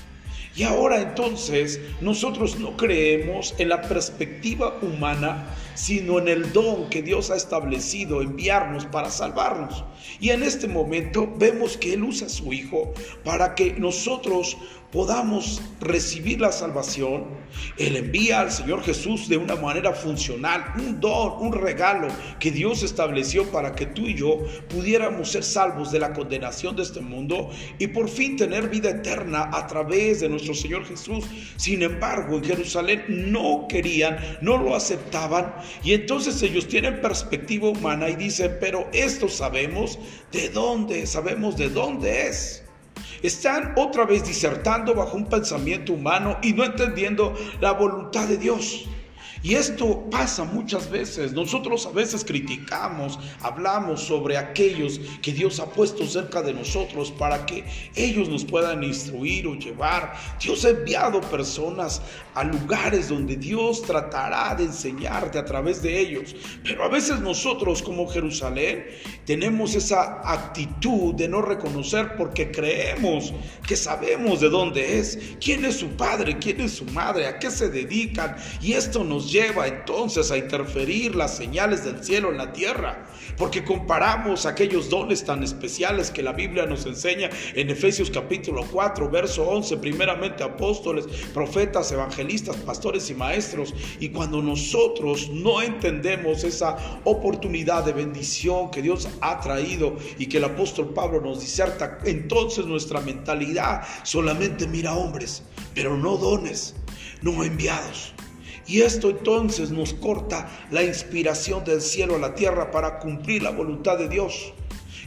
Y 0.55 0.65
ahora 0.65 1.01
entonces 1.01 1.81
nosotros 2.03 2.59
no 2.59 2.77
creemos 2.77 3.55
en 3.57 3.71
la 3.71 3.81
perspectiva 3.81 4.77
humana, 4.83 5.47
sino 5.75 6.19
en 6.19 6.29
el 6.29 6.53
don 6.53 6.91
que 6.91 7.01
Dios 7.01 7.31
ha 7.31 7.37
establecido 7.37 8.21
enviarnos 8.21 8.85
para 8.85 9.09
salvarnos. 9.11 9.83
Y 10.21 10.29
en 10.29 10.43
este 10.43 10.69
momento 10.69 11.33
vemos 11.39 11.79
que 11.79 11.95
Él 11.95 12.05
usa 12.05 12.27
a 12.27 12.31
su 12.31 12.53
Hijo 12.53 12.93
para 13.25 13.55
que 13.55 13.73
nosotros 13.73 14.59
podamos 14.93 15.63
recibir 15.81 16.39
la 16.41 16.53
salvación, 16.53 17.25
Él 17.79 17.97
envía 17.97 18.41
al 18.41 18.53
Señor 18.53 18.83
Jesús 18.83 19.27
de 19.27 19.39
una 19.39 19.57
manera 19.57 19.95
funcional, 19.95 20.75
un 20.79 21.01
don, 21.01 21.33
un 21.41 21.53
regalo 21.53 22.09
que 22.39 22.51
Dios 22.51 22.83
estableció 22.83 23.51
para 23.51 23.75
que 23.75 23.87
tú 23.87 24.03
y 24.03 24.15
yo 24.15 24.39
pudiéramos 24.69 25.31
ser 25.31 25.45
salvos 25.45 25.91
de 25.91 25.99
la 25.99 26.13
condenación 26.13 26.77
de 26.77 26.83
este 26.83 27.01
mundo 27.01 27.49
y 27.79 27.87
por 27.87 28.09
fin 28.11 28.37
tener 28.37 28.69
vida 28.69 28.91
eterna 28.91 29.49
a 29.53 29.67
través 29.67 30.21
de 30.21 30.29
nuestro 30.29 30.55
Señor 30.55 30.85
Jesús. 30.85 31.25
Sin 31.57 31.83
embargo, 31.83 32.37
en 32.37 32.45
Jerusalén 32.45 33.05
no 33.09 33.67
querían, 33.69 34.19
no 34.43 34.59
lo 34.59 34.77
aceptaban 34.77 35.55
y 35.83 35.95
entonces 35.95 36.43
ellos 36.43 36.69
tienen 36.69 37.01
perspectiva 37.01 37.71
humana 37.71 38.11
y 38.11 38.17
dicen, 38.17 38.59
pero 38.61 38.89
esto 38.93 39.29
sabemos 39.29 39.99
de 40.31 40.51
dónde, 40.51 41.07
sabemos 41.07 41.57
de 41.57 41.71
dónde 41.71 42.29
es. 42.29 42.62
Están 43.23 43.75
otra 43.77 44.05
vez 44.05 44.27
disertando 44.27 44.95
bajo 44.95 45.17
un 45.17 45.27
pensamiento 45.27 45.93
humano 45.93 46.39
y 46.43 46.53
no 46.53 46.65
entendiendo 46.65 47.35
la 47.61 47.73
voluntad 47.73 48.27
de 48.29 48.37
Dios. 48.37 48.89
Y 49.43 49.55
esto 49.55 50.09
pasa 50.11 50.45
muchas 50.45 50.89
veces. 50.89 51.33
Nosotros 51.33 51.87
a 51.87 51.91
veces 51.91 52.25
criticamos, 52.25 53.19
hablamos 53.41 54.03
sobre 54.03 54.37
aquellos 54.37 55.01
que 55.21 55.33
Dios 55.33 55.59
ha 55.59 55.67
puesto 55.67 56.07
cerca 56.07 56.43
de 56.43 56.53
nosotros 56.53 57.11
para 57.11 57.45
que 57.45 57.65
ellos 57.97 58.29
nos 58.29 58.45
puedan 58.45 58.85
instruir 58.85 59.49
o 59.49 59.55
llevar. 59.55 60.15
Dios 60.41 60.65
ha 60.65 60.71
enviado 60.71 61.21
personas 61.23 62.03
a 62.35 62.45
lugares 62.45 63.09
donde 63.09 63.37
Dios 63.37 63.83
tratará 63.83 64.55
de 64.55 64.65
enseñarte 64.65 65.39
a 65.39 65.45
través 65.45 65.83
de 65.83 65.99
ellos. 65.99 66.37
Pero 66.63 66.85
a 66.85 66.89
veces 66.89 67.19
nosotros 67.21 67.83
como 67.83 68.09
Jerusalén 68.09 68.87
tenemos 69.25 69.75
esa 69.75 70.21
actitud 70.25 71.15
de 71.15 71.29
no 71.29 71.43
reconocer 71.43 72.17
porque 72.17 72.53
creemos 72.53 73.33
que 73.67 73.75
sabemos 73.75 74.41
de 74.41 74.51
dónde 74.51 74.99
es, 74.99 75.19
quién 75.41 75.65
es 75.65 75.77
su 75.77 75.89
padre, 75.89 76.39
quién 76.39 76.61
es 76.61 76.73
su 76.73 76.85
madre, 76.87 77.27
a 77.27 77.39
qué 77.41 77.51
se 77.51 77.69
dedican. 77.69 78.37
Y 78.61 78.75
esto 78.75 79.03
nos 79.03 79.32
lleva 79.33 79.67
entonces 79.67 80.31
a 80.31 80.37
interferir 80.37 81.17
las 81.17 81.35
señales 81.35 81.85
del 81.85 82.05
cielo 82.05 82.31
en 82.31 82.37
la 82.37 82.53
tierra, 82.53 83.07
porque 83.39 83.65
comparamos 83.65 84.45
aquellos 84.45 84.91
dones 84.91 85.25
tan 85.25 85.43
especiales 85.43 86.11
que 86.11 86.23
la 86.23 86.35
Biblia 86.35 86.67
nos 86.67 86.85
enseña 86.85 87.31
en 87.55 87.71
Efesios 87.71 88.11
capítulo 88.11 88.67
4, 88.71 89.09
verso 89.11 89.49
11, 89.49 89.79
primeramente 89.79 90.45
apóstoles, 90.45 91.07
profetas, 91.33 91.91
evangelistas, 91.91 92.57
pastores 92.57 93.09
y 93.09 93.15
maestros, 93.15 93.75
y 93.99 94.11
cuando 94.11 94.43
nosotros 94.43 95.31
no 95.31 95.63
entendemos 95.63 96.45
esa 96.45 96.77
oportunidad 97.05 97.85
de 97.85 97.93
bendición 97.93 98.71
que 98.71 98.83
Dios 98.83 99.09
ha 99.23 99.41
traído 99.41 99.97
y 100.19 100.27
que 100.27 100.37
el 100.37 100.45
apóstol 100.45 100.93
Pablo 100.93 101.23
nos 101.23 101.41
diserta, 101.41 101.99
entonces 102.05 102.67
nuestra 102.67 103.01
mentalidad 103.01 103.83
solamente 104.03 104.67
mira 104.67 104.95
hombres, 104.95 105.43
pero 105.75 105.97
no 105.97 106.19
dones, 106.19 106.75
no 107.23 107.43
enviados. 107.43 108.13
Y 108.73 108.81
esto 108.81 109.11
entonces 109.11 109.71
nos 109.71 109.93
corta 109.93 110.49
la 110.71 110.83
inspiración 110.83 111.63
del 111.63 111.83
cielo 111.83 112.15
a 112.15 112.19
la 112.19 112.35
tierra 112.35 112.71
para 112.71 113.01
cumplir 113.01 113.43
la 113.43 113.51
voluntad 113.51 113.99
de 113.99 114.09
Dios. 114.09 114.55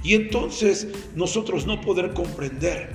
Y 0.03 0.13
entonces 0.13 0.87
nosotros 1.15 1.65
no 1.65 1.81
poder 1.81 2.13
comprender 2.13 2.91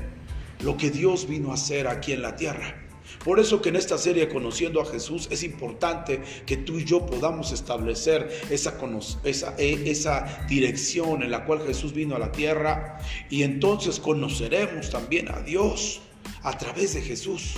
lo 0.60 0.76
que 0.76 0.92
Dios 0.92 1.26
vino 1.26 1.50
a 1.50 1.54
hacer 1.54 1.88
aquí 1.88 2.12
en 2.12 2.22
la 2.22 2.36
tierra. 2.36 2.86
Por 3.24 3.40
eso 3.40 3.60
que 3.60 3.70
en 3.70 3.74
esta 3.74 3.98
serie 3.98 4.28
Conociendo 4.28 4.80
a 4.80 4.86
Jesús 4.86 5.26
es 5.32 5.42
importante 5.42 6.22
que 6.46 6.56
tú 6.56 6.78
y 6.78 6.84
yo 6.84 7.04
podamos 7.04 7.50
establecer 7.50 8.30
esa, 8.48 8.78
esa, 9.24 9.56
e, 9.58 9.90
esa, 9.90 10.46
dirección 10.48 11.24
en 11.24 11.32
la 11.32 11.46
cual 11.46 11.66
Jesús 11.66 11.92
vino 11.92 12.14
a 12.14 12.20
la 12.20 12.30
tierra 12.30 13.00
y 13.28 13.42
entonces 13.42 13.98
conoceremos 13.98 14.88
también 14.90 15.32
a 15.32 15.40
Dios 15.40 16.00
a 16.44 16.56
través 16.56 16.94
de 16.94 17.02
Jesús. 17.02 17.56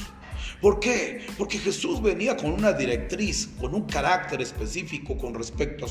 ¿Por 0.62 0.78
qué? 0.78 1.26
Porque 1.36 1.58
Jesús 1.58 2.00
venía 2.00 2.36
con 2.36 2.52
una 2.52 2.72
directriz, 2.72 3.48
con 3.58 3.74
un 3.74 3.82
carácter 3.82 4.40
específico 4.40 5.18
con 5.18 5.34
respecto 5.34 5.86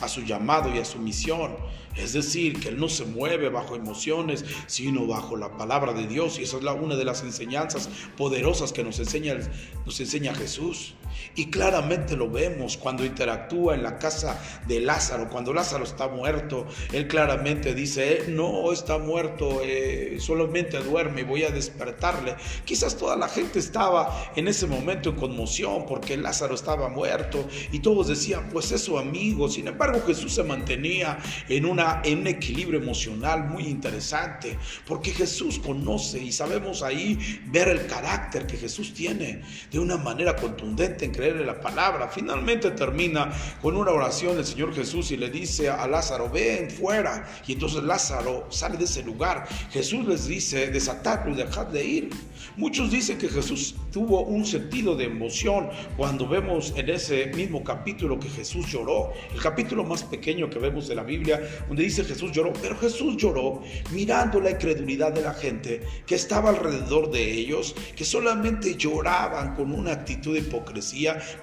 a 0.00 0.08
su, 0.08 0.22
llamado 0.22 0.72
y 0.72 0.78
a 0.78 0.84
su 0.84 1.00
misión. 1.00 1.56
Es 1.96 2.12
decir, 2.12 2.60
que 2.60 2.68
Él 2.68 2.78
no 2.78 2.88
se 2.88 3.04
mueve 3.04 3.48
bajo 3.48 3.74
emociones, 3.74 4.44
sino 4.68 5.08
bajo 5.08 5.36
la 5.36 5.56
palabra 5.56 5.92
de 5.92 6.06
Dios. 6.06 6.38
Y 6.38 6.44
esa 6.44 6.58
es 6.58 6.62
una 6.62 6.94
de 6.94 7.04
las 7.04 7.24
enseñanzas 7.24 7.88
poderosas 8.16 8.72
que 8.72 8.84
nos 8.84 9.00
enseña, 9.00 10.34
Jesús. 10.36 10.94
Y 11.34 11.50
claramente 11.50 12.16
lo 12.16 12.30
vemos 12.30 12.76
cuando 12.76 13.04
interactúa 13.04 13.74
en 13.74 13.82
la 13.82 13.98
casa 13.98 14.40
de 14.68 14.80
Lázaro, 14.80 15.28
cuando 15.28 15.52
Lázaro 15.52 15.84
está 15.84 16.08
muerto, 16.08 16.66
él 16.92 17.08
claramente 17.08 17.74
dice, 17.74 18.24
no 18.28 18.70
está 18.72 18.98
muerto, 18.98 19.60
eh, 19.62 20.18
solamente 20.20 20.78
duerme, 20.78 21.24
voy 21.24 21.44
a 21.44 21.50
despertarle. 21.50 22.36
Quizás 22.64 22.96
toda 22.96 23.16
la 23.16 23.28
gente 23.28 23.58
estaba 23.58 23.95
en 24.34 24.48
ese 24.48 24.66
momento 24.66 25.10
en 25.10 25.16
conmoción 25.16 25.86
porque 25.86 26.16
Lázaro 26.16 26.54
estaba 26.54 26.88
muerto 26.88 27.46
y 27.72 27.80
todos 27.80 28.08
decían, 28.08 28.48
pues 28.52 28.72
es 28.72 28.82
su 28.82 28.98
amigo. 28.98 29.48
Sin 29.48 29.68
embargo, 29.68 30.02
Jesús 30.06 30.34
se 30.34 30.42
mantenía 30.42 31.18
en, 31.48 31.66
una, 31.66 32.00
en 32.04 32.20
un 32.20 32.26
equilibrio 32.26 32.80
emocional 32.80 33.44
muy 33.48 33.64
interesante 33.64 34.58
porque 34.86 35.10
Jesús 35.12 35.58
conoce 35.58 36.22
y 36.22 36.32
sabemos 36.32 36.82
ahí 36.82 37.18
ver 37.46 37.68
el 37.68 37.86
carácter 37.86 38.46
que 38.46 38.56
Jesús 38.56 38.92
tiene 38.94 39.42
de 39.70 39.78
una 39.78 39.96
manera 39.96 40.36
contundente 40.36 41.04
en 41.04 41.12
creerle 41.12 41.44
la 41.44 41.60
palabra. 41.60 42.08
Finalmente 42.08 42.70
termina 42.72 43.30
con 43.62 43.76
una 43.76 43.90
oración 43.90 44.36
del 44.36 44.46
Señor 44.46 44.74
Jesús 44.74 45.10
y 45.10 45.16
le 45.16 45.30
dice 45.30 45.68
a 45.68 45.86
Lázaro, 45.86 46.30
ven 46.30 46.70
fuera. 46.70 47.28
Y 47.46 47.52
entonces 47.52 47.82
Lázaro 47.82 48.46
sale 48.50 48.76
de 48.76 48.84
ese 48.84 49.02
lugar. 49.02 49.46
Jesús 49.70 50.06
les 50.06 50.26
dice, 50.26 50.70
desatadlo 50.70 51.32
y 51.32 51.36
dejad 51.36 51.66
de 51.66 51.84
ir. 51.84 52.10
Muchos 52.56 52.90
dicen 52.90 53.18
que 53.18 53.28
Jesús 53.28 53.74
tuvo 53.92 54.22
un 54.22 54.44
sentido 54.44 54.94
de 54.96 55.04
emoción 55.04 55.68
cuando 55.96 56.28
vemos 56.28 56.72
en 56.76 56.90
ese 56.90 57.26
mismo 57.28 57.64
capítulo 57.64 58.18
que 58.18 58.28
Jesús 58.28 58.66
lloró. 58.66 59.12
El 59.34 59.40
capítulo 59.40 59.84
más 59.84 60.04
pequeño 60.04 60.48
que 60.50 60.58
vemos 60.58 60.88
de 60.88 60.94
la 60.94 61.02
Biblia, 61.02 61.40
donde 61.68 61.82
dice 61.82 62.04
Jesús 62.04 62.32
lloró. 62.32 62.52
Pero 62.60 62.76
Jesús 62.76 63.16
lloró 63.16 63.62
mirando 63.92 64.40
la 64.40 64.50
incredulidad 64.50 65.12
de 65.12 65.22
la 65.22 65.34
gente 65.34 65.82
que 66.06 66.14
estaba 66.14 66.50
alrededor 66.50 67.10
de 67.10 67.32
ellos, 67.32 67.74
que 67.96 68.04
solamente 68.04 68.76
lloraban 68.76 69.54
con 69.54 69.72
una 69.72 69.92
actitud 69.92 70.34
de 70.34 70.40
hipocresía 70.40 70.76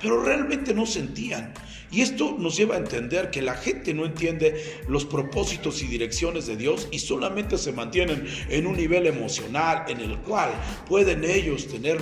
pero 0.02 0.24
realmente 0.24 0.74
no 0.74 0.86
sentían. 0.86 1.54
Y 1.92 2.02
esto 2.02 2.36
nos 2.40 2.58
lleva 2.58 2.76
a 2.76 2.80
entender 2.80 3.30
que 3.30 3.42
la 3.42 3.54
gente 3.54 3.94
no 3.94 4.06
entiende 4.06 4.82
los 4.88 5.06
propósitos 5.06 5.82
y 5.84 5.88
direcciones 5.88 6.48
de 6.48 6.58
Dios 6.58 6.88
y 6.92 7.00
solamente 7.00 7.58
se 7.58 7.72
mantienen 7.72 8.26
en 8.50 8.68
un 8.68 8.76
nivel 8.76 9.06
emocional 9.06 9.86
en 9.88 10.00
el 10.00 10.18
cual 10.20 10.52
pueden 10.88 11.24
ellos 11.24 11.68
tener 11.68 12.00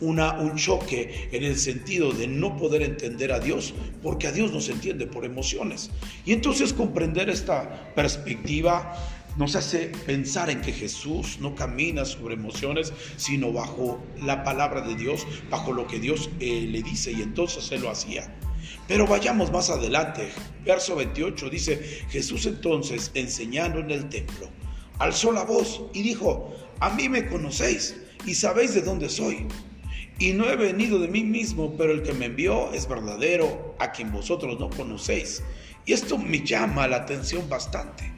un 0.00 0.56
choque 0.56 1.28
en 1.32 1.44
el 1.44 1.56
sentido 1.56 2.12
de 2.12 2.26
no 2.26 2.56
poder 2.56 2.82
entender 2.82 3.32
a 3.32 3.40
Dios, 3.40 3.74
porque 4.02 4.26
a 4.26 4.32
Dios 4.32 4.52
no 4.52 4.60
se 4.60 4.72
entiende 4.72 5.06
por 5.06 5.24
emociones. 5.24 5.90
Y 6.24 6.32
entonces 6.32 6.72
comprender 6.72 7.28
esta 7.30 7.92
perspectiva 7.94 8.96
nos 9.36 9.56
hace 9.56 9.88
pensar 10.06 10.50
en 10.50 10.60
que 10.60 10.72
Jesús 10.72 11.38
no 11.40 11.54
camina 11.54 12.04
sobre 12.04 12.34
emociones, 12.34 12.92
sino 13.16 13.52
bajo 13.52 14.00
la 14.22 14.44
palabra 14.44 14.80
de 14.82 14.94
Dios, 14.94 15.26
bajo 15.50 15.72
lo 15.72 15.86
que 15.86 15.98
Dios 15.98 16.30
eh, 16.40 16.68
le 16.70 16.82
dice, 16.82 17.12
y 17.12 17.22
entonces 17.22 17.70
Él 17.72 17.82
lo 17.82 17.90
hacía. 17.90 18.32
Pero 18.86 19.06
vayamos 19.06 19.50
más 19.50 19.70
adelante. 19.70 20.28
Verso 20.64 20.96
28 20.96 21.50
dice, 21.50 21.76
Jesús 22.10 22.46
entonces, 22.46 23.10
enseñando 23.14 23.80
en 23.80 23.90
el 23.90 24.08
templo, 24.08 24.48
alzó 24.98 25.32
la 25.32 25.44
voz 25.44 25.82
y 25.92 26.02
dijo, 26.02 26.54
a 26.80 26.90
mí 26.90 27.08
me 27.08 27.26
conocéis 27.26 27.96
y 28.26 28.34
sabéis 28.34 28.74
de 28.74 28.82
dónde 28.82 29.08
soy. 29.08 29.46
Y 30.18 30.32
no 30.32 30.48
he 30.48 30.56
venido 30.56 30.98
de 30.98 31.08
mí 31.08 31.24
mismo, 31.24 31.74
pero 31.76 31.92
el 31.92 32.02
que 32.02 32.12
me 32.12 32.26
envió 32.26 32.72
es 32.72 32.88
verdadero, 32.88 33.74
a 33.78 33.90
quien 33.92 34.12
vosotros 34.12 34.58
no 34.60 34.70
conocéis. 34.70 35.42
Y 35.86 35.92
esto 35.92 36.18
me 36.18 36.44
llama 36.44 36.86
la 36.86 36.96
atención 36.96 37.48
bastante. 37.48 38.12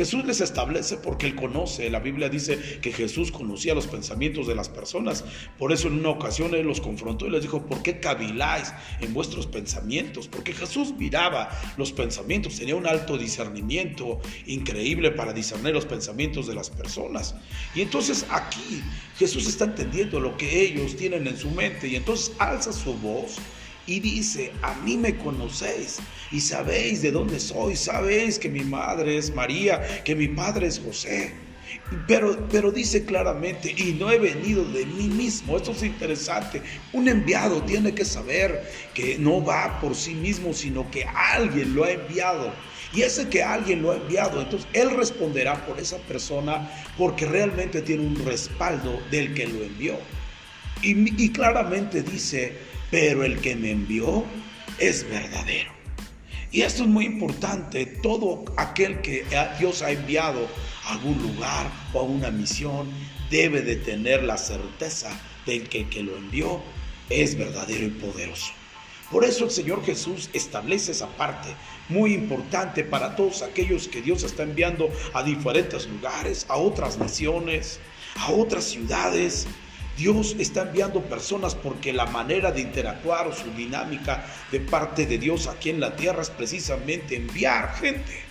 Jesús 0.00 0.24
les 0.24 0.40
establece 0.40 0.96
porque 0.96 1.26
Él 1.26 1.34
conoce. 1.34 1.90
La 1.90 2.00
Biblia 2.00 2.30
dice 2.30 2.58
que 2.80 2.90
Jesús 2.90 3.30
conocía 3.30 3.74
los 3.74 3.86
pensamientos 3.86 4.46
de 4.46 4.54
las 4.54 4.70
personas. 4.70 5.26
Por 5.58 5.72
eso 5.72 5.88
en 5.88 5.98
una 5.98 6.08
ocasión 6.08 6.54
Él 6.54 6.66
los 6.66 6.80
confrontó 6.80 7.26
y 7.26 7.30
les 7.30 7.42
dijo, 7.42 7.66
¿por 7.66 7.82
qué 7.82 8.00
caviláis 8.00 8.72
en 9.02 9.12
vuestros 9.12 9.46
pensamientos? 9.46 10.26
Porque 10.26 10.54
Jesús 10.54 10.94
miraba 10.96 11.50
los 11.76 11.92
pensamientos, 11.92 12.56
tenía 12.56 12.76
un 12.76 12.86
alto 12.86 13.18
discernimiento 13.18 14.22
increíble 14.46 15.10
para 15.10 15.34
discernir 15.34 15.74
los 15.74 15.84
pensamientos 15.84 16.46
de 16.46 16.54
las 16.54 16.70
personas. 16.70 17.34
Y 17.74 17.82
entonces 17.82 18.24
aquí 18.30 18.82
Jesús 19.18 19.46
está 19.46 19.66
entendiendo 19.66 20.18
lo 20.18 20.34
que 20.38 20.62
ellos 20.62 20.96
tienen 20.96 21.26
en 21.26 21.36
su 21.36 21.50
mente 21.50 21.88
y 21.88 21.96
entonces 21.96 22.32
alza 22.38 22.72
su 22.72 22.94
voz 22.94 23.36
y 23.90 23.98
dice, 23.98 24.52
a 24.62 24.72
mí 24.74 24.96
me 24.96 25.16
conocéis 25.16 25.98
y 26.30 26.40
sabéis 26.40 27.02
de 27.02 27.10
dónde 27.10 27.40
soy, 27.40 27.74
sabéis 27.74 28.38
que 28.38 28.48
mi 28.48 28.60
madre 28.60 29.16
es 29.16 29.34
María, 29.34 29.80
que 30.04 30.14
mi 30.14 30.28
padre 30.28 30.68
es 30.68 30.78
José. 30.78 31.32
Pero, 32.06 32.46
pero 32.52 32.70
dice 32.70 33.04
claramente, 33.04 33.74
y 33.76 33.94
no 33.94 34.12
he 34.12 34.20
venido 34.20 34.64
de 34.64 34.86
mí 34.86 35.08
mismo. 35.08 35.56
Esto 35.56 35.72
es 35.72 35.82
interesante. 35.82 36.62
Un 36.92 37.08
enviado 37.08 37.64
tiene 37.64 37.92
que 37.92 38.04
saber 38.04 38.62
que 38.94 39.18
no 39.18 39.44
va 39.44 39.80
por 39.80 39.96
sí 39.96 40.14
mismo, 40.14 40.54
sino 40.54 40.88
que 40.92 41.04
alguien 41.04 41.74
lo 41.74 41.82
ha 41.82 41.90
enviado. 41.90 42.52
Y 42.94 43.02
ese 43.02 43.28
que 43.28 43.42
alguien 43.42 43.82
lo 43.82 43.90
ha 43.90 43.96
enviado, 43.96 44.40
entonces 44.40 44.68
él 44.72 44.90
responderá 44.96 45.66
por 45.66 45.80
esa 45.80 45.98
persona 45.98 46.70
porque 46.96 47.26
realmente 47.26 47.82
tiene 47.82 48.06
un 48.06 48.24
respaldo 48.24 49.00
del 49.10 49.34
que 49.34 49.48
lo 49.48 49.64
envió. 49.64 49.98
Y, 50.80 51.24
y 51.24 51.30
claramente 51.30 52.02
dice, 52.02 52.69
pero 52.90 53.24
el 53.24 53.40
que 53.40 53.56
me 53.56 53.70
envió 53.70 54.24
es 54.78 55.08
verdadero. 55.08 55.70
Y 56.52 56.62
esto 56.62 56.82
es 56.82 56.88
muy 56.88 57.06
importante. 57.06 57.86
Todo 57.86 58.44
aquel 58.56 59.00
que 59.02 59.24
Dios 59.58 59.82
ha 59.82 59.92
enviado 59.92 60.48
a 60.84 60.92
algún 60.92 61.22
lugar 61.22 61.70
o 61.92 62.00
a 62.00 62.02
una 62.02 62.30
misión 62.30 62.90
debe 63.30 63.62
de 63.62 63.76
tener 63.76 64.24
la 64.24 64.36
certeza 64.36 65.10
de 65.46 65.62
que 65.62 65.82
el 65.82 65.88
que 65.88 66.02
lo 66.02 66.16
envió 66.16 66.60
es 67.08 67.36
verdadero 67.36 67.86
y 67.86 67.90
poderoso. 67.90 68.52
Por 69.10 69.24
eso 69.24 69.44
el 69.44 69.50
Señor 69.50 69.84
Jesús 69.84 70.30
establece 70.32 70.92
esa 70.92 71.08
parte 71.16 71.48
muy 71.88 72.14
importante 72.14 72.84
para 72.84 73.16
todos 73.16 73.42
aquellos 73.42 73.88
que 73.88 74.02
Dios 74.02 74.22
está 74.22 74.44
enviando 74.44 74.88
a 75.12 75.24
diferentes 75.24 75.88
lugares, 75.88 76.46
a 76.48 76.56
otras 76.56 76.98
naciones, 76.98 77.80
a 78.16 78.30
otras 78.30 78.64
ciudades. 78.64 79.48
Dios 80.00 80.34
está 80.38 80.62
enviando 80.62 81.02
personas 81.02 81.54
porque 81.54 81.92
la 81.92 82.06
manera 82.06 82.50
de 82.50 82.62
interactuar 82.62 83.26
o 83.26 83.34
su 83.34 83.50
dinámica 83.50 84.24
de 84.50 84.58
parte 84.58 85.04
de 85.04 85.18
Dios 85.18 85.46
aquí 85.46 85.68
en 85.68 85.78
la 85.78 85.94
tierra 85.94 86.22
es 86.22 86.30
precisamente 86.30 87.16
enviar 87.16 87.74
gente. 87.74 88.22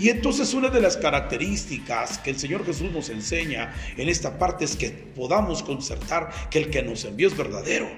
Y 0.00 0.08
entonces 0.08 0.52
una 0.52 0.68
de 0.68 0.80
las 0.80 0.96
características 0.96 2.18
que 2.18 2.30
el 2.30 2.40
Señor 2.40 2.66
Jesús 2.66 2.90
nos 2.90 3.08
enseña 3.08 3.72
en 3.96 4.08
esta 4.08 4.36
parte 4.36 4.64
es 4.64 4.74
que 4.74 4.90
podamos 4.90 5.62
concertar 5.62 6.32
que 6.50 6.58
el 6.58 6.70
que 6.70 6.82
nos 6.82 7.04
envió 7.04 7.28
es 7.28 7.36
verdadero. 7.36 7.88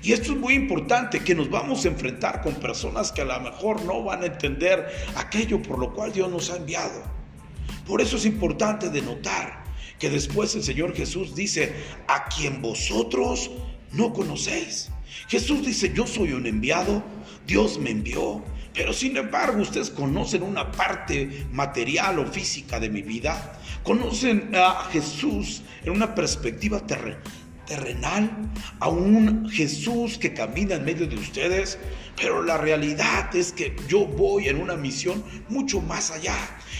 Y 0.00 0.12
esto 0.12 0.34
es 0.34 0.38
muy 0.38 0.54
importante, 0.54 1.18
que 1.18 1.34
nos 1.34 1.50
vamos 1.50 1.84
a 1.84 1.88
enfrentar 1.88 2.42
con 2.42 2.54
personas 2.54 3.10
que 3.10 3.22
a 3.22 3.24
lo 3.24 3.40
mejor 3.40 3.82
no 3.82 4.04
van 4.04 4.22
a 4.22 4.26
entender 4.26 4.86
aquello 5.16 5.60
por 5.60 5.80
lo 5.80 5.92
cual 5.92 6.12
Dios 6.12 6.30
nos 6.30 6.48
ha 6.52 6.58
enviado. 6.58 7.02
Por 7.84 8.00
eso 8.00 8.18
es 8.18 8.24
importante 8.24 8.88
de 8.88 9.02
notar 9.02 9.63
que 10.04 10.10
después 10.10 10.54
el 10.54 10.62
Señor 10.62 10.94
Jesús 10.94 11.34
dice, 11.34 11.72
a 12.08 12.28
quien 12.28 12.60
vosotros 12.60 13.50
no 13.90 14.12
conocéis. 14.12 14.90
Jesús 15.28 15.64
dice, 15.64 15.94
yo 15.94 16.06
soy 16.06 16.34
un 16.34 16.46
enviado, 16.46 17.02
Dios 17.46 17.78
me 17.78 17.88
envió, 17.88 18.44
pero 18.74 18.92
sin 18.92 19.16
embargo 19.16 19.62
ustedes 19.62 19.88
conocen 19.88 20.42
una 20.42 20.70
parte 20.70 21.46
material 21.52 22.18
o 22.18 22.26
física 22.26 22.78
de 22.78 22.90
mi 22.90 23.00
vida, 23.00 23.58
conocen 23.82 24.50
a 24.54 24.90
Jesús 24.92 25.62
en 25.84 25.92
una 25.92 26.14
perspectiva 26.14 26.86
terrenal 26.86 27.22
terrenal, 27.66 28.30
a 28.80 28.88
un 28.88 29.48
Jesús 29.48 30.18
que 30.18 30.34
camina 30.34 30.74
en 30.76 30.84
medio 30.84 31.06
de 31.06 31.16
ustedes, 31.16 31.78
pero 32.16 32.42
la 32.42 32.58
realidad 32.58 33.34
es 33.34 33.52
que 33.52 33.74
yo 33.88 34.06
voy 34.06 34.48
en 34.48 34.60
una 34.60 34.76
misión 34.76 35.24
mucho 35.48 35.80
más 35.80 36.10
allá. 36.10 36.36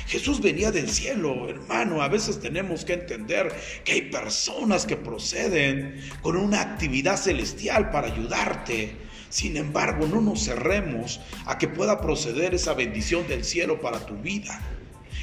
Jesús 0.07 0.41
venía 0.41 0.71
del 0.71 0.89
cielo, 0.89 1.49
hermano. 1.49 2.03
A 2.03 2.09
veces 2.09 2.41
tenemos 2.41 2.85
que 2.85 2.95
entender 2.95 3.53
que 3.85 3.93
hay 3.93 4.03
personas 4.03 4.87
que 4.87 4.97
proceden 4.97 6.01
con 6.23 6.37
una 6.37 6.61
actividad 6.61 7.17
celestial 7.17 7.91
para 7.91 8.09
ayudarte. 8.09 8.97
Sin 9.29 9.57
embargo, 9.57 10.07
no 10.07 10.21
nos 10.21 10.45
cerremos 10.45 11.21
a 11.47 11.59
que 11.59 11.67
pueda 11.67 12.01
proceder 12.01 12.55
esa 12.55 12.75
bendición 12.75 13.27
del 13.27 13.45
cielo 13.45 13.81
para 13.81 14.07
tu 14.07 14.15
vida. 14.17 14.61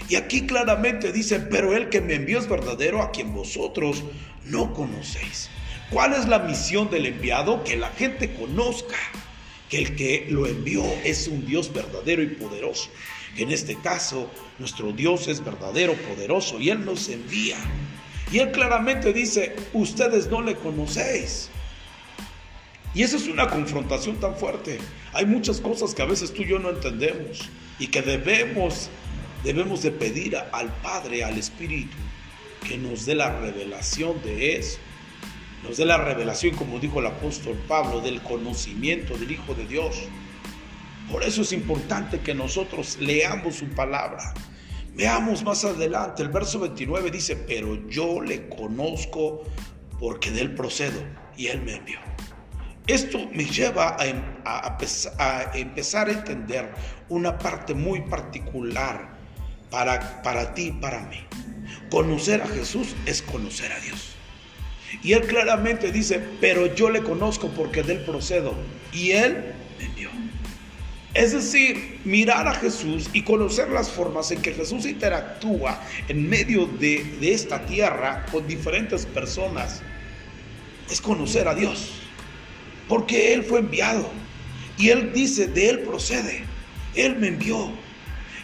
Y 0.09 0.15
aquí 0.15 0.45
claramente 0.45 1.11
dice, 1.11 1.39
pero 1.39 1.75
el 1.75 1.89
que 1.89 2.01
me 2.01 2.15
envió 2.15 2.39
es 2.39 2.49
verdadero 2.49 3.01
a 3.01 3.11
quien 3.11 3.33
vosotros 3.33 4.03
no 4.45 4.73
conocéis. 4.73 5.49
¿Cuál 5.89 6.13
es 6.13 6.27
la 6.27 6.39
misión 6.39 6.89
del 6.89 7.05
enviado? 7.05 7.63
Que 7.63 7.75
la 7.75 7.89
gente 7.89 8.33
conozca 8.33 8.97
que 9.69 9.77
el 9.77 9.95
que 9.95 10.27
lo 10.29 10.47
envió 10.47 10.83
es 11.03 11.27
un 11.27 11.45
Dios 11.45 11.73
verdadero 11.73 12.21
y 12.21 12.27
poderoso. 12.27 12.89
Que 13.35 13.43
en 13.43 13.51
este 13.51 13.75
caso 13.75 14.29
nuestro 14.59 14.91
Dios 14.91 15.27
es 15.27 15.43
verdadero, 15.43 15.93
poderoso 15.93 16.59
y 16.59 16.69
Él 16.69 16.85
nos 16.85 17.07
envía. 17.09 17.57
Y 18.31 18.39
Él 18.39 18.51
claramente 18.51 19.13
dice, 19.13 19.55
ustedes 19.73 20.29
no 20.29 20.41
le 20.41 20.55
conocéis. 20.55 21.49
Y 22.93 23.03
esa 23.03 23.15
es 23.15 23.27
una 23.27 23.49
confrontación 23.49 24.17
tan 24.19 24.35
fuerte. 24.35 24.79
Hay 25.13 25.25
muchas 25.25 25.61
cosas 25.61 25.95
que 25.95 26.01
a 26.01 26.05
veces 26.05 26.33
tú 26.33 26.41
y 26.43 26.47
yo 26.47 26.59
no 26.59 26.69
entendemos 26.69 27.49
y 27.79 27.87
que 27.87 28.01
debemos 28.01 28.89
debemos 29.43 29.81
de 29.83 29.91
pedir 29.91 30.37
al 30.37 30.69
Padre, 30.81 31.23
al 31.23 31.37
Espíritu, 31.37 31.97
que 32.67 32.77
nos 32.77 33.05
dé 33.05 33.15
la 33.15 33.39
revelación 33.39 34.21
de 34.23 34.57
eso. 34.57 34.79
Nos 35.63 35.77
dé 35.77 35.85
la 35.85 35.97
revelación, 35.97 36.55
como 36.55 36.79
dijo 36.79 36.99
el 36.99 37.07
apóstol 37.07 37.55
Pablo, 37.67 38.01
del 38.01 38.21
conocimiento 38.21 39.17
del 39.17 39.31
Hijo 39.31 39.53
de 39.53 39.65
Dios. 39.65 40.03
Por 41.11 41.23
eso 41.23 41.41
es 41.41 41.51
importante 41.51 42.19
que 42.19 42.33
nosotros 42.33 42.97
leamos 42.99 43.55
su 43.55 43.67
palabra. 43.69 44.33
Veamos 44.95 45.43
más 45.43 45.63
adelante, 45.63 46.21
el 46.21 46.29
verso 46.29 46.59
29 46.59 47.11
dice, 47.11 47.35
pero 47.35 47.87
yo 47.87 48.21
le 48.21 48.49
conozco 48.49 49.43
porque 49.99 50.31
de 50.31 50.41
él 50.41 50.55
procedo 50.55 51.01
y 51.37 51.47
él 51.47 51.61
me 51.61 51.75
envió. 51.75 51.99
Esto 52.87 53.19
me 53.31 53.45
lleva 53.45 53.95
a, 53.97 54.05
em, 54.05 54.21
a, 54.43 54.77
a, 55.19 55.57
empezar 55.57 56.09
a 56.09 56.11
entender 56.11 56.73
una 57.09 57.37
parte 57.37 57.73
muy 57.73 58.01
particular 58.01 59.20
para, 59.71 60.21
para 60.21 60.53
ti 60.53 60.67
y 60.67 60.71
para 60.71 61.01
mí. 61.07 61.17
Conocer 61.89 62.41
a 62.41 62.47
Jesús 62.47 62.95
es 63.07 63.21
conocer 63.21 63.71
a 63.71 63.79
Dios. 63.79 64.11
Y 65.01 65.13
él 65.13 65.25
claramente 65.25 65.91
dice, 65.91 66.21
pero 66.39 66.73
yo 66.75 66.89
le 66.89 67.01
conozco 67.01 67.49
porque 67.49 67.81
de 67.81 67.93
él 67.93 67.99
procedo. 68.01 68.53
Y 68.93 69.11
él 69.11 69.53
me 69.79 69.85
envió. 69.85 70.09
Es 71.13 71.31
decir, 71.31 71.99
mirar 72.05 72.47
a 72.47 72.53
Jesús 72.53 73.09
y 73.11 73.23
conocer 73.23 73.69
las 73.69 73.89
formas 73.89 74.31
en 74.31 74.41
que 74.41 74.53
Jesús 74.53 74.85
interactúa 74.85 75.81
en 76.07 76.29
medio 76.29 76.67
de, 76.67 77.03
de 77.19 77.33
esta 77.33 77.65
tierra 77.65 78.25
con 78.31 78.47
diferentes 78.47 79.05
personas 79.05 79.81
es 80.89 81.01
conocer 81.01 81.47
a 81.47 81.55
Dios. 81.55 81.91
Porque 82.87 83.33
Él 83.33 83.43
fue 83.43 83.59
enviado. 83.59 84.09
Y 84.77 84.89
Él 84.89 85.11
dice, 85.13 85.47
de 85.47 85.69
Él 85.69 85.79
procede. 85.79 86.43
Él 86.95 87.17
me 87.17 87.27
envió. 87.27 87.71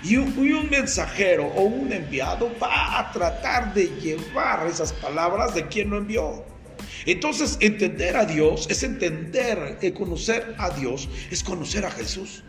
Y 0.07 0.15
un, 0.15 0.69
mensajero 0.69 1.47
o 1.47 1.63
un 1.63 1.91
enviado 1.91 2.49
va 2.63 2.97
a 2.97 3.11
tratar 3.11 3.73
de 3.73 3.87
llevar 3.99 4.65
esas 4.65 4.93
palabras 4.93 5.53
de 5.53 5.67
quien 5.67 5.89
lo 5.89 5.97
envió. 5.97 6.45
Entonces, 7.05 7.57
entender 7.59 8.15
a 8.15 8.23
Dios 8.23 8.67
es 8.69 8.83
entender, 8.83 9.77
conocer 9.93 10.55
a 10.59 10.69
Dios 10.69 11.09
es 11.29 11.43
conocer 11.43 11.85
a 11.85 11.91
Jesús. 11.91 12.43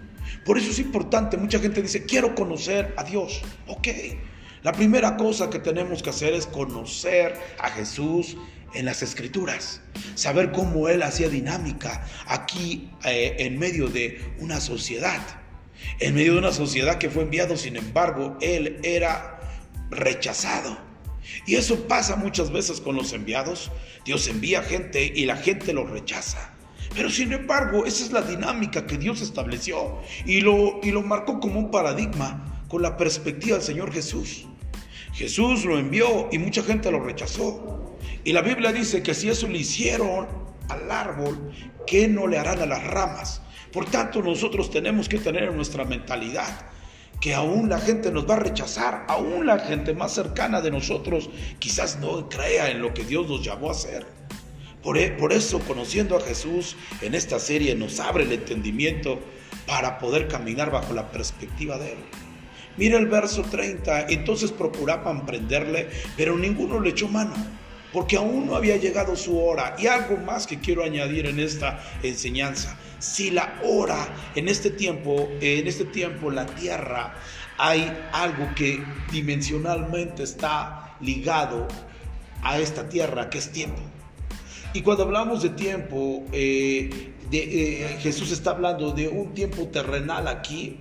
Por 0.45 0.57
eso 0.57 0.71
es 0.71 0.79
importante, 0.79 1.37
mucha 1.37 1.59
gente 1.59 1.83
dice, 1.83 2.05
quiero 2.05 2.37
conocer 2.37 2.95
a 2.97 3.03
Dios. 3.03 3.43
Ok, 3.67 3.89
la 4.63 4.71
primera 4.73 5.17
cosa 5.17 5.51
que 5.51 5.59
tenemos 5.59 6.01
que 6.01 6.11
hacer 6.11 6.35
es 6.35 6.47
conocer 6.47 7.35
a 7.59 7.71
Jesús 7.71 8.37
en 8.73 8.85
las 8.85 9.03
escrituras, 9.03 9.81
saber 10.15 10.53
cómo 10.53 10.89
Él 10.89 11.03
hacía 11.03 11.29
dinámica 11.29 12.07
aquí 12.27 12.89
eh, 13.05 13.35
en 13.41 13.59
medio 13.59 13.89
de 13.89 14.21
una 14.39 14.61
sociedad. 14.61 15.21
En 16.01 16.15
medio 16.15 16.35
de 16.35 16.39
una 16.39 16.53
sociedad 16.53 16.99
que 16.99 17.11
fue 17.11 17.23
enviado, 17.23 17.57
sin 17.57 17.77
embargo, 17.77 18.37
él 18.41 18.79
era 18.83 19.41
rechazado. 19.91 20.79
Y 21.47 21.57
eso 21.57 21.87
pasa 21.87 22.17
muchas 22.17 22.51
veces 22.53 22.81
con 22.81 22.97
los 22.97 23.13
enviados. 23.13 23.71
Dios 24.05 24.29
envía 24.29 24.63
gente 24.63 25.13
y 25.15 25.27
la 25.27 25.37
gente 25.37 25.73
lo 25.73 25.87
rechaza. 25.87 26.55
Pero 26.95 27.11
sin 27.11 27.33
embargo, 27.33 27.85
esa 27.85 28.05
es 28.05 28.13
la 28.13 28.23
dinámica 28.23 28.87
que 28.87 28.97
Dios 28.97 29.21
estableció 29.21 29.99
y 30.25 30.41
lo, 30.41 30.81
y 30.83 30.91
lo 30.91 31.03
marcó 31.03 31.39
como 31.39 31.59
un 31.61 31.71
paradigma 31.71 32.65
con 32.69 32.83
la 32.83 32.97
perspectiva 32.97 33.57
del 33.57 33.67
Señor 33.67 33.93
Jesús. 33.93 34.47
Jesús 35.13 35.65
lo 35.65 35.79
envió 35.79 36.29
y 36.33 36.39
mucha 36.39 36.63
gente 36.63 36.91
lo 36.91 37.01
rechazó. 37.01 37.97
Y 38.25 38.33
la 38.33 38.43
Biblia 38.43 38.73
dice 38.73 39.03
que 39.03 39.15
si 39.15 39.29
eso 39.29 39.49
le 39.49 39.59
hicieron 39.59 40.29
al 40.69 40.91
árbol, 40.91 41.53
¿qué 41.87 42.09
no 42.09 42.27
le 42.27 42.39
harán 42.39 42.61
a 42.61 42.67
las 42.67 42.85
ramas? 42.85 43.43
Por 43.73 43.87
tanto, 43.87 44.23
nosotros 44.23 44.71
tenemos 44.71 45.09
que 45.09 45.19
tener 45.19 45.45
en 45.45 45.57
nuestra 45.57 45.85
mentalidad 45.85 46.67
que 47.21 47.35
aún 47.35 47.69
la 47.69 47.81
gente 47.81 48.11
nos 48.11 48.29
va 48.29 48.37
a 48.37 48.41
rechazar, 48.41 49.05
aún 49.09 49.47
la 49.47 49.59
gente 49.59 49.93
más 49.93 50.13
cercana 50.13 50.61
de 50.61 50.71
nosotros 50.71 51.31
quizás 51.59 51.99
no 51.99 52.29
crea 52.29 52.71
en 52.71 52.81
lo 52.81 52.95
que 52.95 53.05
Dios 53.05 53.29
nos 53.29 53.45
llamó 53.45 53.69
a 53.69 53.73
hacer. 53.73 54.07
Por, 54.83 54.97
e, 54.97 55.11
por 55.11 55.33
eso, 55.33 55.59
conociendo 55.61 56.17
a 56.17 56.21
Jesús 56.21 56.77
en 57.03 57.15
esta 57.15 57.41
serie 57.41 57.75
nos 57.75 57.99
abre 57.99 58.25
el 58.25 58.33
entendimiento 58.33 59.19
para 59.67 59.99
poder 59.99 60.29
caminar 60.29 60.71
bajo 60.71 60.95
la 60.95 61.11
perspectiva 61.11 61.77
de 61.79 61.93
Él. 61.93 61.99
Mira 62.77 62.97
el 62.99 63.07
verso 63.07 63.43
30, 63.43 64.07
entonces 64.09 64.53
procuraban 64.53 65.27
prenderle, 65.27 65.89
pero 66.17 66.39
ninguno 66.39 66.79
le 66.79 66.91
echó 66.91 67.09
mano. 67.09 67.35
Porque 67.93 68.17
aún 68.17 68.47
no 68.47 68.57
había 68.57 68.77
llegado 68.77 69.17
su 69.17 69.39
hora. 69.39 69.77
Y 69.79 69.87
algo 69.87 70.17
más 70.17 70.47
que 70.47 70.59
quiero 70.59 70.85
añadir 70.85 71.27
en 71.27 71.41
esta 71.41 71.83
enseñanza. 72.03 72.77
Si 72.99 73.31
la 73.31 73.61
hora 73.65 74.09
en 74.35 74.49
este 74.49 74.71
tiempo, 74.71 75.29
en 75.41 75.67
este 75.67 75.85
tiempo 75.85 76.31
la 76.31 76.47
tierra 76.47 77.15
hay 77.59 77.93
algo 78.13 78.49
que 78.55 78.83
dimensionalmente 79.11 80.23
está 80.23 80.97
ligado 81.01 81.67
a 82.43 82.59
esta 82.59 82.89
tierra 82.89 83.31
que 83.31 83.39
es 83.39 83.51
tiempo. 83.51 83.83
Y 84.73 84.83
cuando 84.83 85.05
hablamos 85.05 85.43
de 85.43 85.51
tiempo, 85.51 86.25
eh, 86.33 87.13
eh, 87.33 87.97
Jesús 88.01 88.31
está 88.31 88.51
hablando 88.51 88.93
de 88.93 89.09
un 89.09 89.35
tiempo 89.35 89.67
terrenal 89.69 90.29
aquí, 90.29 90.79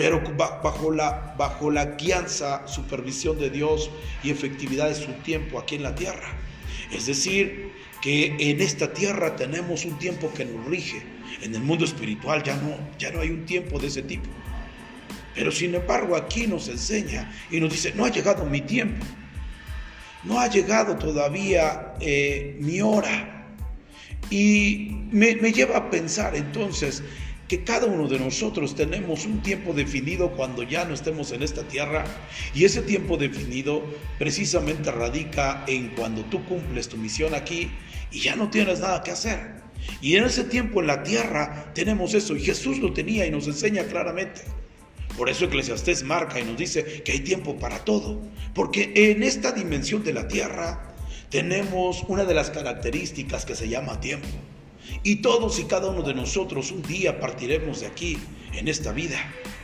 pero 0.00 0.22
bajo 0.62 0.90
la, 0.90 1.34
bajo 1.36 1.70
la 1.70 1.84
guianza, 1.84 2.66
supervisión 2.66 3.38
de 3.38 3.50
Dios 3.50 3.90
y 4.22 4.30
efectividad 4.30 4.88
de 4.88 4.94
su 4.94 5.12
tiempo 5.22 5.58
aquí 5.58 5.74
en 5.74 5.82
la 5.82 5.94
tierra. 5.94 6.26
Es 6.90 7.04
decir, 7.04 7.70
que 8.00 8.34
en 8.38 8.62
esta 8.62 8.94
tierra 8.94 9.36
tenemos 9.36 9.84
un 9.84 9.98
tiempo 9.98 10.32
que 10.32 10.46
nos 10.46 10.64
rige. 10.64 11.02
En 11.42 11.54
el 11.54 11.60
mundo 11.60 11.84
espiritual 11.84 12.42
ya 12.42 12.56
no, 12.56 12.78
ya 12.98 13.10
no 13.10 13.20
hay 13.20 13.28
un 13.28 13.44
tiempo 13.44 13.78
de 13.78 13.88
ese 13.88 14.00
tipo. 14.00 14.30
Pero 15.34 15.52
sin 15.52 15.74
embargo 15.74 16.16
aquí 16.16 16.46
nos 16.46 16.68
enseña 16.68 17.30
y 17.50 17.60
nos 17.60 17.70
dice, 17.70 17.92
no 17.94 18.06
ha 18.06 18.10
llegado 18.10 18.46
mi 18.46 18.62
tiempo. 18.62 19.04
No 20.24 20.40
ha 20.40 20.48
llegado 20.48 20.96
todavía 20.96 21.92
eh, 22.00 22.56
mi 22.58 22.80
hora. 22.80 23.48
Y 24.30 24.96
me, 25.10 25.36
me 25.36 25.52
lleva 25.52 25.76
a 25.76 25.90
pensar 25.90 26.34
entonces 26.34 27.02
que 27.50 27.64
cada 27.64 27.86
uno 27.86 28.06
de 28.06 28.20
nosotros 28.20 28.76
tenemos 28.76 29.26
un 29.26 29.42
tiempo 29.42 29.72
definido 29.72 30.30
cuando 30.30 30.62
ya 30.62 30.84
no 30.84 30.94
estemos 30.94 31.32
en 31.32 31.42
esta 31.42 31.64
tierra 31.64 32.04
y 32.54 32.64
ese 32.64 32.80
tiempo 32.80 33.16
definido 33.16 33.82
precisamente 34.20 34.92
radica 34.92 35.64
en 35.66 35.88
cuando 35.88 36.22
tú 36.26 36.44
cumples 36.44 36.88
tu 36.88 36.96
misión 36.96 37.34
aquí 37.34 37.68
y 38.12 38.20
ya 38.20 38.36
no 38.36 38.50
tienes 38.50 38.78
nada 38.78 39.02
que 39.02 39.10
hacer. 39.10 39.62
Y 40.00 40.14
en 40.14 40.26
ese 40.26 40.44
tiempo 40.44 40.80
en 40.80 40.86
la 40.86 41.02
tierra 41.02 41.72
tenemos 41.74 42.14
eso 42.14 42.36
y 42.36 42.40
Jesús 42.40 42.78
lo 42.78 42.92
tenía 42.92 43.26
y 43.26 43.32
nos 43.32 43.48
enseña 43.48 43.82
claramente. 43.82 44.42
Por 45.16 45.28
eso 45.28 45.46
Eclesiastés 45.46 46.04
marca 46.04 46.38
y 46.38 46.44
nos 46.44 46.56
dice 46.56 47.02
que 47.02 47.10
hay 47.10 47.18
tiempo 47.18 47.58
para 47.58 47.80
todo, 47.84 48.20
porque 48.54 48.92
en 48.94 49.24
esta 49.24 49.50
dimensión 49.50 50.04
de 50.04 50.12
la 50.12 50.28
tierra 50.28 50.94
tenemos 51.30 52.04
una 52.06 52.24
de 52.24 52.34
las 52.34 52.50
características 52.50 53.44
que 53.44 53.56
se 53.56 53.68
llama 53.68 54.00
tiempo. 54.00 54.28
Y 55.02 55.16
todos 55.16 55.58
y 55.58 55.64
cada 55.64 55.88
uno 55.88 56.02
de 56.02 56.14
nosotros 56.14 56.70
un 56.72 56.82
día 56.82 57.20
partiremos 57.20 57.80
de 57.80 57.86
aquí, 57.86 58.18
en 58.54 58.68
esta 58.68 58.92
vida. 58.92 59.18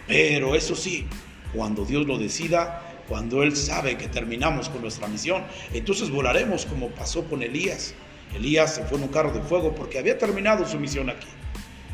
Pero 0.07 0.55
eso 0.55 0.75
sí, 0.77 1.07
cuando 1.55 1.85
Dios 1.85 2.07
lo 2.07 2.19
decida, 2.19 2.83
cuando 3.09 3.43
Él 3.43 3.57
sabe 3.57 3.97
que 3.97 4.09
terminamos 4.09 4.69
con 4.69 4.83
nuestra 4.83 5.09
misión, 5.09 5.45
entonces 5.73 6.11
volaremos 6.11 6.67
como 6.67 6.89
pasó 6.89 7.25
con 7.25 7.43
Elías. 7.43 7.95
Elías 8.35 8.75
se 8.75 8.85
fue 8.85 8.99
en 8.99 9.05
un 9.05 9.11
carro 9.11 9.33
de 9.33 9.41
fuego 9.43 9.75
porque 9.75 9.99
había 9.99 10.19
terminado 10.19 10.67
su 10.67 10.79
misión 10.79 11.11
aquí. 11.11 11.29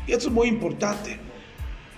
Y 0.07 0.11
eso 0.11 0.27
es 0.27 0.33
muy 0.33 0.47
importante. 0.47 1.17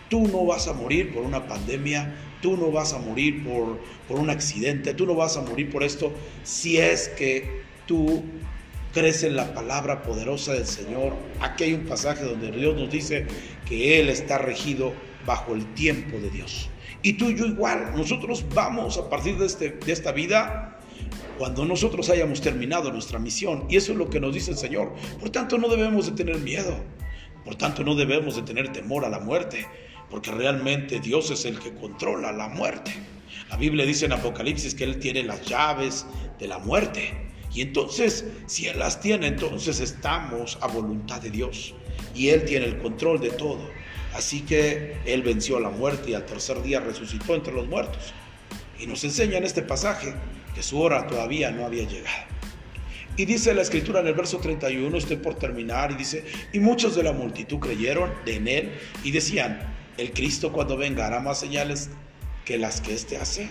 Tú 0.09 0.27
no 0.27 0.45
vas 0.45 0.67
a 0.67 0.73
morir 0.73 1.13
por 1.13 1.23
una 1.23 1.47
pandemia, 1.47 2.13
tú 2.41 2.55
no 2.55 2.71
vas 2.71 2.93
a 2.93 2.99
morir 2.99 3.43
por, 3.43 3.79
por 4.07 4.19
un 4.19 4.29
accidente, 4.29 4.93
tú 4.93 5.05
no 5.05 5.15
vas 5.15 5.35
a 5.37 5.41
morir 5.41 5.71
por 5.71 5.83
esto 5.83 6.13
si 6.43 6.77
es 6.77 7.09
que 7.09 7.63
tú 7.87 8.23
crece 8.95 9.29
la 9.29 9.53
palabra 9.53 10.01
poderosa 10.03 10.53
del 10.53 10.65
Señor. 10.65 11.13
Aquí 11.41 11.65
hay 11.65 11.73
un 11.73 11.85
pasaje 11.85 12.23
donde 12.23 12.49
Dios 12.49 12.79
nos 12.79 12.89
dice 12.89 13.27
que 13.67 13.99
Él 13.99 14.07
está 14.07 14.37
regido 14.37 14.93
bajo 15.25 15.53
el 15.53 15.65
tiempo 15.73 16.17
de 16.17 16.29
Dios. 16.29 16.69
Y 17.01 17.13
tú 17.13 17.29
y 17.29 17.37
yo 17.37 17.45
igual, 17.45 17.91
nosotros 17.93 18.45
vamos 18.53 18.97
a 18.97 19.09
partir 19.09 19.37
de, 19.37 19.47
este, 19.47 19.71
de 19.71 19.91
esta 19.91 20.13
vida 20.13 20.79
cuando 21.37 21.65
nosotros 21.65 22.09
hayamos 22.09 22.39
terminado 22.39 22.89
nuestra 22.89 23.19
misión. 23.19 23.65
Y 23.69 23.75
eso 23.75 23.91
es 23.91 23.97
lo 23.97 24.09
que 24.09 24.21
nos 24.21 24.33
dice 24.33 24.51
el 24.51 24.57
Señor. 24.57 24.95
Por 25.19 25.29
tanto, 25.29 25.57
no 25.57 25.67
debemos 25.67 26.05
de 26.05 26.13
tener 26.13 26.37
miedo. 26.37 26.73
Por 27.43 27.55
tanto, 27.55 27.83
no 27.83 27.95
debemos 27.95 28.37
de 28.37 28.43
tener 28.43 28.71
temor 28.71 29.03
a 29.03 29.09
la 29.09 29.19
muerte, 29.19 29.67
porque 30.09 30.31
realmente 30.31 31.01
Dios 31.01 31.31
es 31.31 31.43
el 31.43 31.59
que 31.59 31.73
controla 31.73 32.31
la 32.31 32.47
muerte. 32.47 32.93
La 33.49 33.57
Biblia 33.57 33.85
dice 33.85 34.05
en 34.05 34.13
Apocalipsis 34.13 34.73
que 34.73 34.85
Él 34.85 34.99
tiene 34.99 35.21
las 35.21 35.45
llaves 35.45 36.05
de 36.39 36.47
la 36.47 36.59
muerte. 36.59 37.24
Y 37.55 37.61
entonces, 37.61 38.25
si 38.47 38.67
Él 38.67 38.77
las 38.77 38.99
tiene, 38.99 39.27
entonces 39.27 39.79
estamos 39.79 40.57
a 40.61 40.67
voluntad 40.67 41.21
de 41.21 41.31
Dios. 41.31 41.73
Y 42.13 42.29
Él 42.29 42.43
tiene 42.43 42.65
el 42.65 42.77
control 42.79 43.21
de 43.21 43.29
todo. 43.29 43.71
Así 44.13 44.41
que 44.41 44.97
Él 45.05 45.23
venció 45.23 45.55
a 45.57 45.61
la 45.61 45.69
muerte 45.69 46.11
y 46.11 46.13
al 46.15 46.25
tercer 46.25 46.61
día 46.61 46.81
resucitó 46.81 47.33
entre 47.33 47.53
los 47.53 47.65
muertos. 47.67 48.13
Y 48.77 48.87
nos 48.87 49.03
enseña 49.05 49.37
en 49.37 49.45
este 49.45 49.61
pasaje 49.61 50.13
que 50.53 50.61
su 50.61 50.79
hora 50.81 51.07
todavía 51.07 51.49
no 51.51 51.65
había 51.65 51.87
llegado. 51.87 52.27
Y 53.15 53.23
dice 53.23 53.53
la 53.53 53.61
escritura 53.61 54.01
en 54.01 54.07
el 54.07 54.13
verso 54.13 54.39
31, 54.39 54.97
estoy 54.97 55.15
por 55.15 55.35
terminar, 55.35 55.91
y 55.91 55.95
dice, 55.95 56.25
y 56.51 56.59
muchos 56.59 56.95
de 56.97 57.03
la 57.03 57.13
multitud 57.13 57.59
creyeron 57.59 58.11
en 58.25 58.49
él 58.49 58.71
y 59.05 59.11
decían, 59.11 59.61
el 59.97 60.11
Cristo 60.11 60.51
cuando 60.51 60.75
venga 60.75 61.07
hará 61.07 61.21
más 61.21 61.39
señales 61.39 61.89
que 62.43 62.57
las 62.57 62.81
que 62.81 62.93
éste 62.93 63.15
hace. 63.15 63.49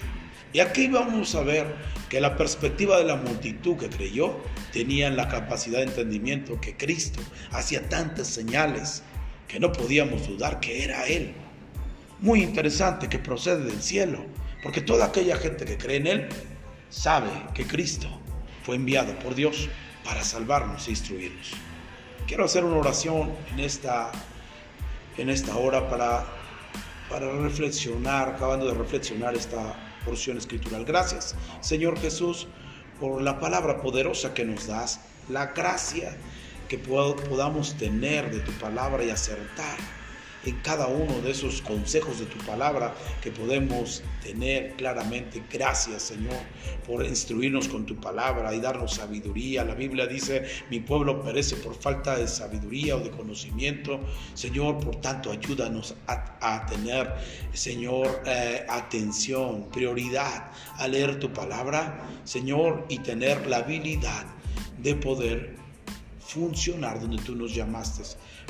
Y 0.54 0.60
aquí 0.60 0.86
vamos 0.86 1.34
a 1.34 1.42
ver 1.42 1.74
que 2.08 2.20
la 2.20 2.36
perspectiva 2.36 2.98
de 2.98 3.04
la 3.04 3.16
multitud 3.16 3.76
que 3.76 3.88
creyó 3.88 4.38
tenían 4.72 5.16
la 5.16 5.26
capacidad 5.26 5.78
de 5.78 5.86
entendimiento 5.86 6.60
que 6.60 6.76
Cristo 6.76 7.20
hacía 7.50 7.88
tantas 7.88 8.28
señales 8.28 9.02
que 9.48 9.58
no 9.58 9.72
podíamos 9.72 10.28
dudar 10.28 10.60
que 10.60 10.84
era 10.84 11.08
Él. 11.08 11.34
Muy 12.20 12.44
interesante 12.44 13.08
que 13.08 13.18
procede 13.18 13.64
del 13.64 13.82
cielo, 13.82 14.24
porque 14.62 14.80
toda 14.80 15.06
aquella 15.06 15.36
gente 15.38 15.64
que 15.64 15.76
cree 15.76 15.96
en 15.96 16.06
Él 16.06 16.28
sabe 16.88 17.30
que 17.52 17.66
Cristo 17.66 18.06
fue 18.62 18.76
enviado 18.76 19.18
por 19.18 19.34
Dios 19.34 19.68
para 20.04 20.22
salvarnos 20.22 20.86
e 20.86 20.92
instruirnos. 20.92 21.50
Quiero 22.28 22.44
hacer 22.44 22.64
una 22.64 22.76
oración 22.76 23.32
en 23.52 23.58
esta, 23.58 24.12
en 25.18 25.30
esta 25.30 25.56
hora 25.56 25.90
para, 25.90 26.24
para 27.10 27.28
reflexionar, 27.40 28.28
acabando 28.28 28.68
de 28.68 28.74
reflexionar 28.74 29.34
esta 29.34 29.83
porción 30.04 30.38
escritural. 30.38 30.84
Gracias, 30.84 31.34
Señor 31.60 31.98
Jesús, 31.98 32.46
por 33.00 33.22
la 33.22 33.40
palabra 33.40 33.80
poderosa 33.80 34.34
que 34.34 34.44
nos 34.44 34.66
das, 34.66 35.00
la 35.28 35.46
gracia 35.46 36.16
que 36.68 36.78
podamos 36.78 37.74
tener 37.74 38.30
de 38.30 38.40
tu 38.40 38.52
palabra 38.52 39.04
y 39.04 39.10
acertar 39.10 39.78
en 40.50 40.56
cada 40.60 40.86
uno 40.86 41.20
de 41.20 41.30
esos 41.30 41.62
consejos 41.62 42.18
de 42.18 42.26
tu 42.26 42.38
palabra 42.44 42.94
que 43.22 43.30
podemos 43.30 44.02
tener 44.22 44.74
claramente. 44.76 45.42
Gracias, 45.50 46.02
Señor, 46.02 46.36
por 46.86 47.04
instruirnos 47.04 47.68
con 47.68 47.86
tu 47.86 47.96
palabra 47.96 48.54
y 48.54 48.60
darnos 48.60 48.94
sabiduría. 48.94 49.64
La 49.64 49.74
Biblia 49.74 50.06
dice, 50.06 50.44
mi 50.70 50.80
pueblo 50.80 51.22
perece 51.22 51.56
por 51.56 51.74
falta 51.74 52.16
de 52.16 52.28
sabiduría 52.28 52.96
o 52.96 53.00
de 53.00 53.10
conocimiento. 53.10 54.00
Señor, 54.34 54.78
por 54.78 54.96
tanto, 54.96 55.30
ayúdanos 55.30 55.94
a, 56.06 56.66
tener, 56.66 57.12
Señor, 57.52 58.22
eh, 58.26 58.64
atención, 58.68 59.68
prioridad 59.70 60.50
a 60.76 60.88
leer 60.88 61.18
tu 61.18 61.32
palabra, 61.32 62.06
Señor, 62.24 62.84
y 62.88 62.98
tener 62.98 63.46
la 63.46 63.58
habilidad 63.58 64.26
de 64.78 64.94
poder 64.94 65.63
funcionar 66.34 67.00
donde 67.00 67.22
tú 67.22 67.36
nos 67.36 67.54
llamaste. 67.54 68.02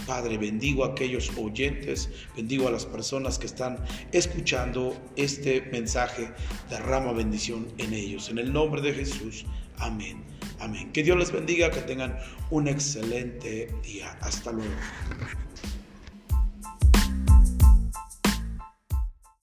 Padre, 0.06 0.38
bendigo 0.38 0.84
a 0.84 0.88
aquellos 0.88 1.30
oyentes, 1.36 2.08
bendigo 2.34 2.66
a 2.66 2.70
las 2.70 2.86
personas 2.86 3.38
que 3.38 3.46
están 3.46 3.78
escuchando 4.10 4.96
este 5.16 5.60
mensaje, 5.72 6.32
derrama 6.70 7.12
bendición 7.12 7.66
en 7.78 7.92
ellos. 7.92 8.30
En 8.30 8.38
el 8.38 8.52
nombre 8.52 8.80
de 8.80 8.94
Jesús, 8.94 9.44
amén. 9.78 10.24
Amén. 10.60 10.92
Que 10.92 11.02
Dios 11.02 11.18
les 11.18 11.30
bendiga, 11.30 11.70
que 11.70 11.80
tengan 11.82 12.18
un 12.50 12.68
excelente 12.68 13.68
día. 13.82 14.16
Hasta 14.20 14.52
luego. 14.52 14.74